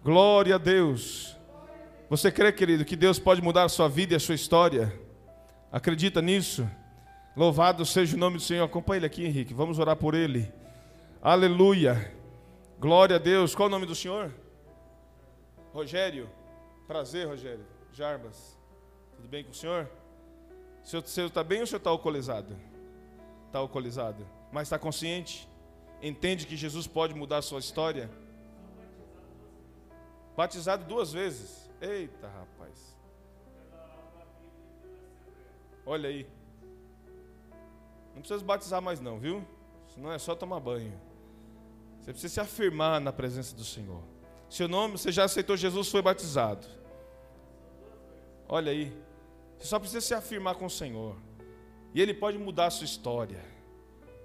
Glória 0.04 0.56
a 0.56 0.58
Deus. 0.58 1.34
Você 2.10 2.30
crê, 2.30 2.52
querido, 2.52 2.84
que 2.84 2.94
Deus 2.94 3.18
pode 3.18 3.40
mudar 3.40 3.64
a 3.64 3.68
sua 3.68 3.88
vida 3.88 4.12
e 4.12 4.16
a 4.16 4.20
sua 4.20 4.34
história? 4.34 4.92
Acredita 5.72 6.20
nisso? 6.20 6.68
Louvado 7.36 7.84
seja 7.84 8.16
o 8.16 8.18
nome 8.18 8.38
do 8.38 8.42
Senhor. 8.42 8.64
Acompanhe 8.64 9.00
ele 9.00 9.06
aqui, 9.06 9.22
Henrique. 9.22 9.52
Vamos 9.52 9.78
orar 9.78 9.94
por 9.94 10.14
ele. 10.14 10.50
Aleluia. 11.20 12.10
Glória 12.80 13.16
a 13.16 13.18
Deus. 13.18 13.54
Qual 13.54 13.68
o 13.68 13.70
nome 13.70 13.84
do 13.84 13.94
Senhor? 13.94 14.32
Rogério. 15.70 16.30
Prazer, 16.86 17.26
Rogério. 17.26 17.66
Jarbas. 17.92 18.58
Tudo 19.16 19.28
bem 19.28 19.44
com 19.44 19.50
o 19.50 19.54
senhor? 19.54 19.90
O 20.82 20.86
senhor 20.86 21.26
está 21.26 21.44
bem 21.44 21.58
ou 21.58 21.64
o 21.64 21.66
senhor 21.66 21.78
está 21.78 21.90
alcoolizado? 21.90 22.56
Está 23.46 23.58
alcoolizado. 23.58 24.26
Mas 24.50 24.68
está 24.68 24.78
consciente? 24.78 25.46
Entende 26.02 26.46
que 26.46 26.56
Jesus 26.56 26.86
pode 26.86 27.14
mudar 27.14 27.38
a 27.38 27.42
sua 27.42 27.58
história? 27.58 28.10
Batizado 30.36 30.84
duas 30.84 31.12
vezes. 31.12 31.70
Eita, 31.82 32.28
rapaz. 32.28 32.96
Olha 35.84 36.08
aí. 36.08 36.26
Não 38.16 38.22
precisa 38.22 38.42
batizar 38.42 38.80
mais 38.80 38.98
não, 38.98 39.18
viu? 39.18 39.46
Senão 39.94 40.10
é 40.10 40.18
só 40.18 40.34
tomar 40.34 40.58
banho. 40.58 40.98
Você 42.00 42.12
precisa 42.12 42.32
se 42.32 42.40
afirmar 42.40 42.98
na 42.98 43.12
presença 43.12 43.54
do 43.54 43.62
Senhor. 43.62 44.02
Seu 44.48 44.66
nome, 44.66 44.96
você 44.96 45.12
já 45.12 45.24
aceitou 45.24 45.54
Jesus, 45.54 45.90
foi 45.90 46.00
batizado. 46.00 46.66
Olha 48.48 48.72
aí. 48.72 48.90
Você 49.58 49.66
só 49.66 49.78
precisa 49.78 50.00
se 50.00 50.14
afirmar 50.14 50.54
com 50.54 50.64
o 50.64 50.70
Senhor. 50.70 51.14
E 51.92 52.00
Ele 52.00 52.14
pode 52.14 52.38
mudar 52.38 52.66
a 52.66 52.70
sua 52.70 52.86
história. 52.86 53.44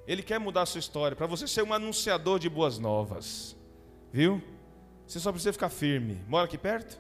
Ele 0.08 0.24
quer 0.24 0.40
mudar 0.40 0.62
a 0.62 0.66
sua 0.66 0.80
história 0.80 1.16
para 1.16 1.28
você 1.28 1.46
ser 1.46 1.64
um 1.64 1.74
anunciador 1.74 2.40
de 2.40 2.50
boas 2.50 2.80
novas. 2.80 3.58
Viu? 4.10 4.42
Você 5.06 5.20
só 5.20 5.34
precisa 5.34 5.52
ficar 5.52 5.70
firme. 5.70 6.24
Mora 6.30 6.46
aqui 6.46 6.58
perto? 6.58 6.98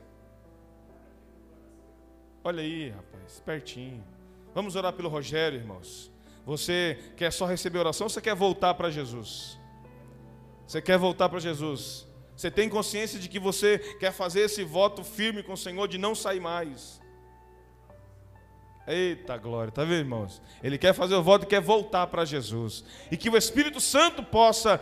Olha 2.44 2.62
aí, 2.62 2.90
rapaz, 2.90 3.40
pertinho. 3.46 4.04
Vamos 4.54 4.76
orar 4.76 4.92
pelo 4.92 5.08
Rogério, 5.08 5.58
irmãos. 5.58 6.12
Você 6.46 6.98
quer 7.16 7.32
só 7.32 7.46
receber 7.46 7.80
oração 7.80 8.06
ou 8.06 8.10
você 8.10 8.22
quer 8.22 8.36
voltar 8.36 8.74
para 8.74 8.90
Jesus? 8.90 9.60
Você 10.66 10.82
quer 10.82 10.98
voltar 10.98 11.30
para 11.30 11.40
Jesus? 11.40 12.08
Você 12.36 12.50
tem 12.50 12.70
consciência 12.70 13.20
de 13.20 13.30
que 13.30 13.40
você 13.40 13.78
quer 14.00 14.12
fazer 14.12 14.42
esse 14.42 14.64
voto 14.64 15.04
firme 15.04 15.44
com 15.44 15.54
o 15.54 15.58
Senhor 15.58 15.88
de 15.88 15.98
não 15.98 16.16
sair 16.16 16.40
mais? 16.40 17.00
Eita 18.88 19.38
glória, 19.38 19.72
tá 19.72 19.84
vendo, 19.84 20.00
irmãos? 20.00 20.42
Ele 20.64 20.78
quer 20.78 20.94
fazer 20.94 21.14
o 21.16 21.22
voto 21.22 21.44
e 21.44 21.48
quer 21.48 21.62
voltar 21.62 22.08
para 22.08 22.26
Jesus. 22.26 22.84
E 23.12 23.18
que 23.18 23.30
o 23.30 23.38
Espírito 23.38 23.80
Santo 23.80 24.24
possa 24.24 24.82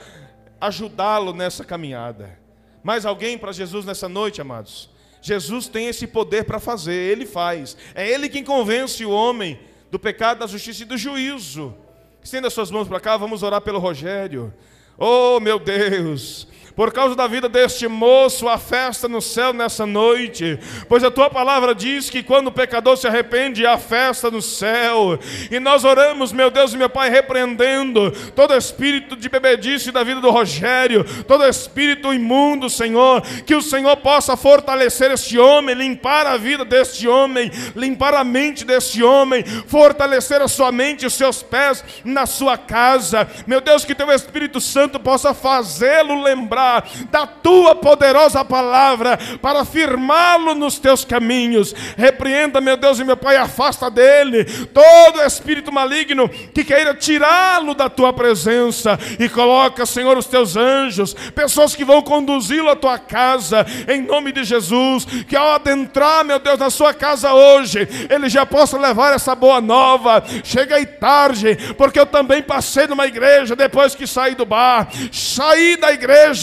ajudá-lo 0.62 1.34
nessa 1.34 1.66
caminhada. 1.66 2.40
Mais 2.82 3.06
alguém 3.06 3.38
para 3.38 3.52
Jesus 3.52 3.86
nessa 3.86 4.08
noite, 4.08 4.40
amados? 4.40 4.90
Jesus 5.22 5.68
tem 5.68 5.88
esse 5.88 6.08
poder 6.08 6.46
para 6.46 6.60
fazer, 6.60 6.94
ele 6.94 7.26
faz. 7.26 7.76
É 7.94 8.08
ele 8.08 8.30
quem 8.30 8.44
convence 8.44 9.06
o 9.06 9.12
homem 9.12 9.60
do 9.92 10.00
pecado, 10.00 10.40
da 10.40 10.48
justiça 10.48 10.84
e 10.84 10.86
do 10.86 10.98
juízo. 10.98 11.76
Estenda 12.24 12.50
suas 12.50 12.70
mãos 12.70 12.88
para 12.88 13.00
cá, 13.00 13.18
vamos 13.18 13.44
orar 13.44 13.62
pelo 13.62 13.80
Rogério. 13.80 14.54
Oh, 14.98 15.40
meu 15.40 15.58
Deus, 15.58 16.48
por 16.76 16.94
causa 16.94 17.16
da 17.16 17.28
vida 17.28 17.50
deste 17.50 17.88
moço, 17.88 18.48
a 18.48 18.58
festa 18.58 19.08
no 19.08 19.22
céu 19.22 19.52
nessa 19.52 19.86
noite, 19.86 20.60
pois 20.88 21.04
a 21.04 21.12
tua 21.12 21.30
palavra 21.30 21.76
diz 21.76 22.10
que 22.10 22.24
quando 22.24 22.48
o 22.48 22.52
pecador 22.52 22.98
se 22.98 23.08
arrepende, 23.08 23.66
há 23.66 23.78
festa 23.78 24.32
no 24.32 24.42
céu, 24.42 25.20
e 25.52 25.60
nós 25.60 25.84
oramos, 25.84 26.32
meu 26.32 26.50
Deus 26.50 26.74
e 26.74 26.78
meu 26.78 26.90
Pai, 26.90 27.10
repreendendo 27.10 28.12
todo 28.36 28.56
espírito 28.56 29.16
de 29.16 29.28
bebedice 29.28 29.92
da 29.92 30.04
vida 30.04 30.22
do 30.22 30.30
Rogério, 30.30 31.04
todo 31.26 31.46
espírito 31.46 32.14
imundo, 32.14 32.70
Senhor, 32.70 33.22
que 33.46 33.56
o 33.56 33.62
Senhor 33.62 33.98
possa 33.98 34.38
fortalecer 34.38 35.12
este 35.12 35.38
homem, 35.38 35.76
limpar 35.76 36.26
a 36.26 36.38
vida 36.38 36.64
deste 36.64 37.08
homem, 37.08 37.52
limpar 37.76 38.14
a 38.14 38.24
mente 38.24 38.64
deste 38.64 39.04
homem, 39.04 39.44
fortalecer 39.44 40.42
a 40.42 40.48
sua 40.48 40.72
mente 40.72 41.04
e 41.04 41.08
os 41.08 41.14
seus 41.14 41.44
pés 41.44 41.84
na 42.04 42.26
sua 42.26 42.58
casa, 42.58 43.30
meu 43.46 43.60
Deus, 43.60 43.84
que 43.84 43.96
teu 43.96 44.12
Espírito 44.12 44.62
Santo 44.62 45.00
possa 45.00 45.34
fazê-lo 45.34 46.22
lembrar 46.22 46.69
da 47.10 47.26
tua 47.26 47.76
poderosa 47.76 48.44
palavra 48.46 49.18
para 49.42 49.66
firmá-lo 49.66 50.56
nos 50.56 50.80
teus 50.80 51.04
caminhos. 51.04 51.74
Repreenda, 51.98 52.62
meu 52.62 52.78
Deus 52.78 53.00
e 53.00 53.04
meu 53.04 53.18
Pai, 53.18 53.38
afasta 53.38 53.90
dele 53.90 54.46
todo 54.74 55.22
espírito 55.22 55.72
maligno 55.72 56.30
que 56.30 56.64
queira 56.64 56.94
tirá-lo 56.94 57.74
da 57.74 57.90
tua 57.90 58.14
presença 58.14 58.98
e 59.20 59.28
coloca, 59.30 59.86
Senhor, 59.86 60.18
os 60.18 60.28
teus 60.28 60.56
anjos, 60.56 61.14
pessoas 61.34 61.76
que 61.76 61.86
vão 61.86 62.02
conduzi-lo 62.02 62.70
à 62.70 62.76
tua 62.76 62.98
casa, 62.98 63.66
em 63.88 64.02
nome 64.02 64.32
de 64.32 64.44
Jesus, 64.44 65.06
que 65.28 65.36
ao 65.36 65.54
adentrar, 65.54 66.24
meu 66.24 66.40
Deus, 66.40 66.60
na 66.60 66.70
sua 66.70 66.94
casa 66.94 67.34
hoje, 67.34 67.88
ele 68.10 68.30
já 68.30 68.46
possa 68.46 68.78
levar 68.78 69.14
essa 69.14 69.36
boa 69.36 69.62
nova. 69.62 70.24
Chega 70.44 70.76
aí 70.76 70.86
tarde, 70.86 71.58
porque 71.78 72.00
eu 72.00 72.06
também 72.06 72.42
passei 72.42 72.88
numa 72.88 73.08
igreja 73.08 73.56
depois 73.56 73.96
que 73.96 74.08
saí 74.08 74.36
do 74.36 74.46
bar, 74.46 74.88
saí 75.12 75.78
da 75.78 75.92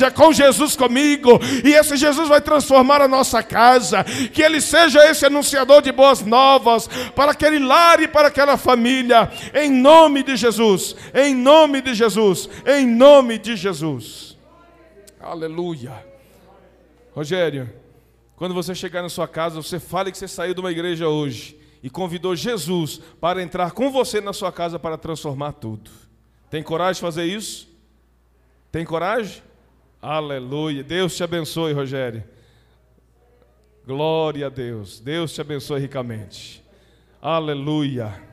igreja 0.07 0.11
com 0.11 0.33
Jesus 0.33 0.77
comigo, 0.77 1.39
e 1.65 1.73
esse 1.73 1.97
Jesus 1.97 2.29
vai 2.29 2.41
transformar 2.41 3.01
a 3.01 3.09
nossa 3.09 3.43
casa, 3.43 4.05
que 4.33 4.43
ele 4.43 4.61
seja 4.61 5.09
esse 5.09 5.27
anunciador 5.27 5.83
de 5.83 5.93
boas 5.93 6.23
novas 6.23 6.89
para 7.15 7.33
aquele 7.33 7.59
lar 7.59 8.01
e 8.01 8.09
para 8.09 8.29
aquela 8.29 8.57
família, 8.57 9.31
em 9.55 9.71
nome 9.71 10.23
de 10.23 10.37
Jesus, 10.37 10.97
em 11.15 11.35
nome 11.35 11.81
de 11.81 11.95
Jesus, 11.95 12.49
em 12.67 12.87
nome 12.87 13.39
de 13.39 13.57
Jesus. 13.57 14.37
Aleluia. 15.21 16.05
Rogério, 17.15 17.73
quando 18.37 18.55
você 18.55 18.75
chegar 18.75 19.03
na 19.03 19.09
sua 19.09 19.27
casa, 19.27 19.57
você 19.57 19.81
fale 19.81 20.13
que 20.13 20.19
você 20.19 20.29
saiu 20.29 20.55
de 20.55 20.61
uma 20.61 20.71
igreja 20.71 21.09
hoje 21.09 21.59
e 21.83 21.89
convidou 21.89 22.37
Jesus 22.37 23.01
para 23.21 23.43
entrar 23.43 23.73
com 23.73 23.91
você 23.91 24.21
na 24.21 24.33
sua 24.33 24.53
casa 24.53 24.79
para 24.79 24.99
transformar 24.99 25.53
tudo. 25.53 25.91
Tem 26.51 26.63
coragem 26.63 26.95
de 26.95 27.01
fazer 27.01 27.25
isso? 27.25 27.69
Tem 28.71 28.85
coragem? 28.85 29.43
Aleluia. 30.01 30.83
Deus 30.83 31.17
te 31.17 31.23
abençoe, 31.25 31.73
Rogério. 31.73 32.23
Glória 33.87 34.47
a 34.47 34.51
Deus. 34.51 35.01
Deus 35.01 35.33
te 35.33 35.41
abençoe 35.41 35.81
ricamente. 35.81 36.63
Aleluia. 37.23 38.26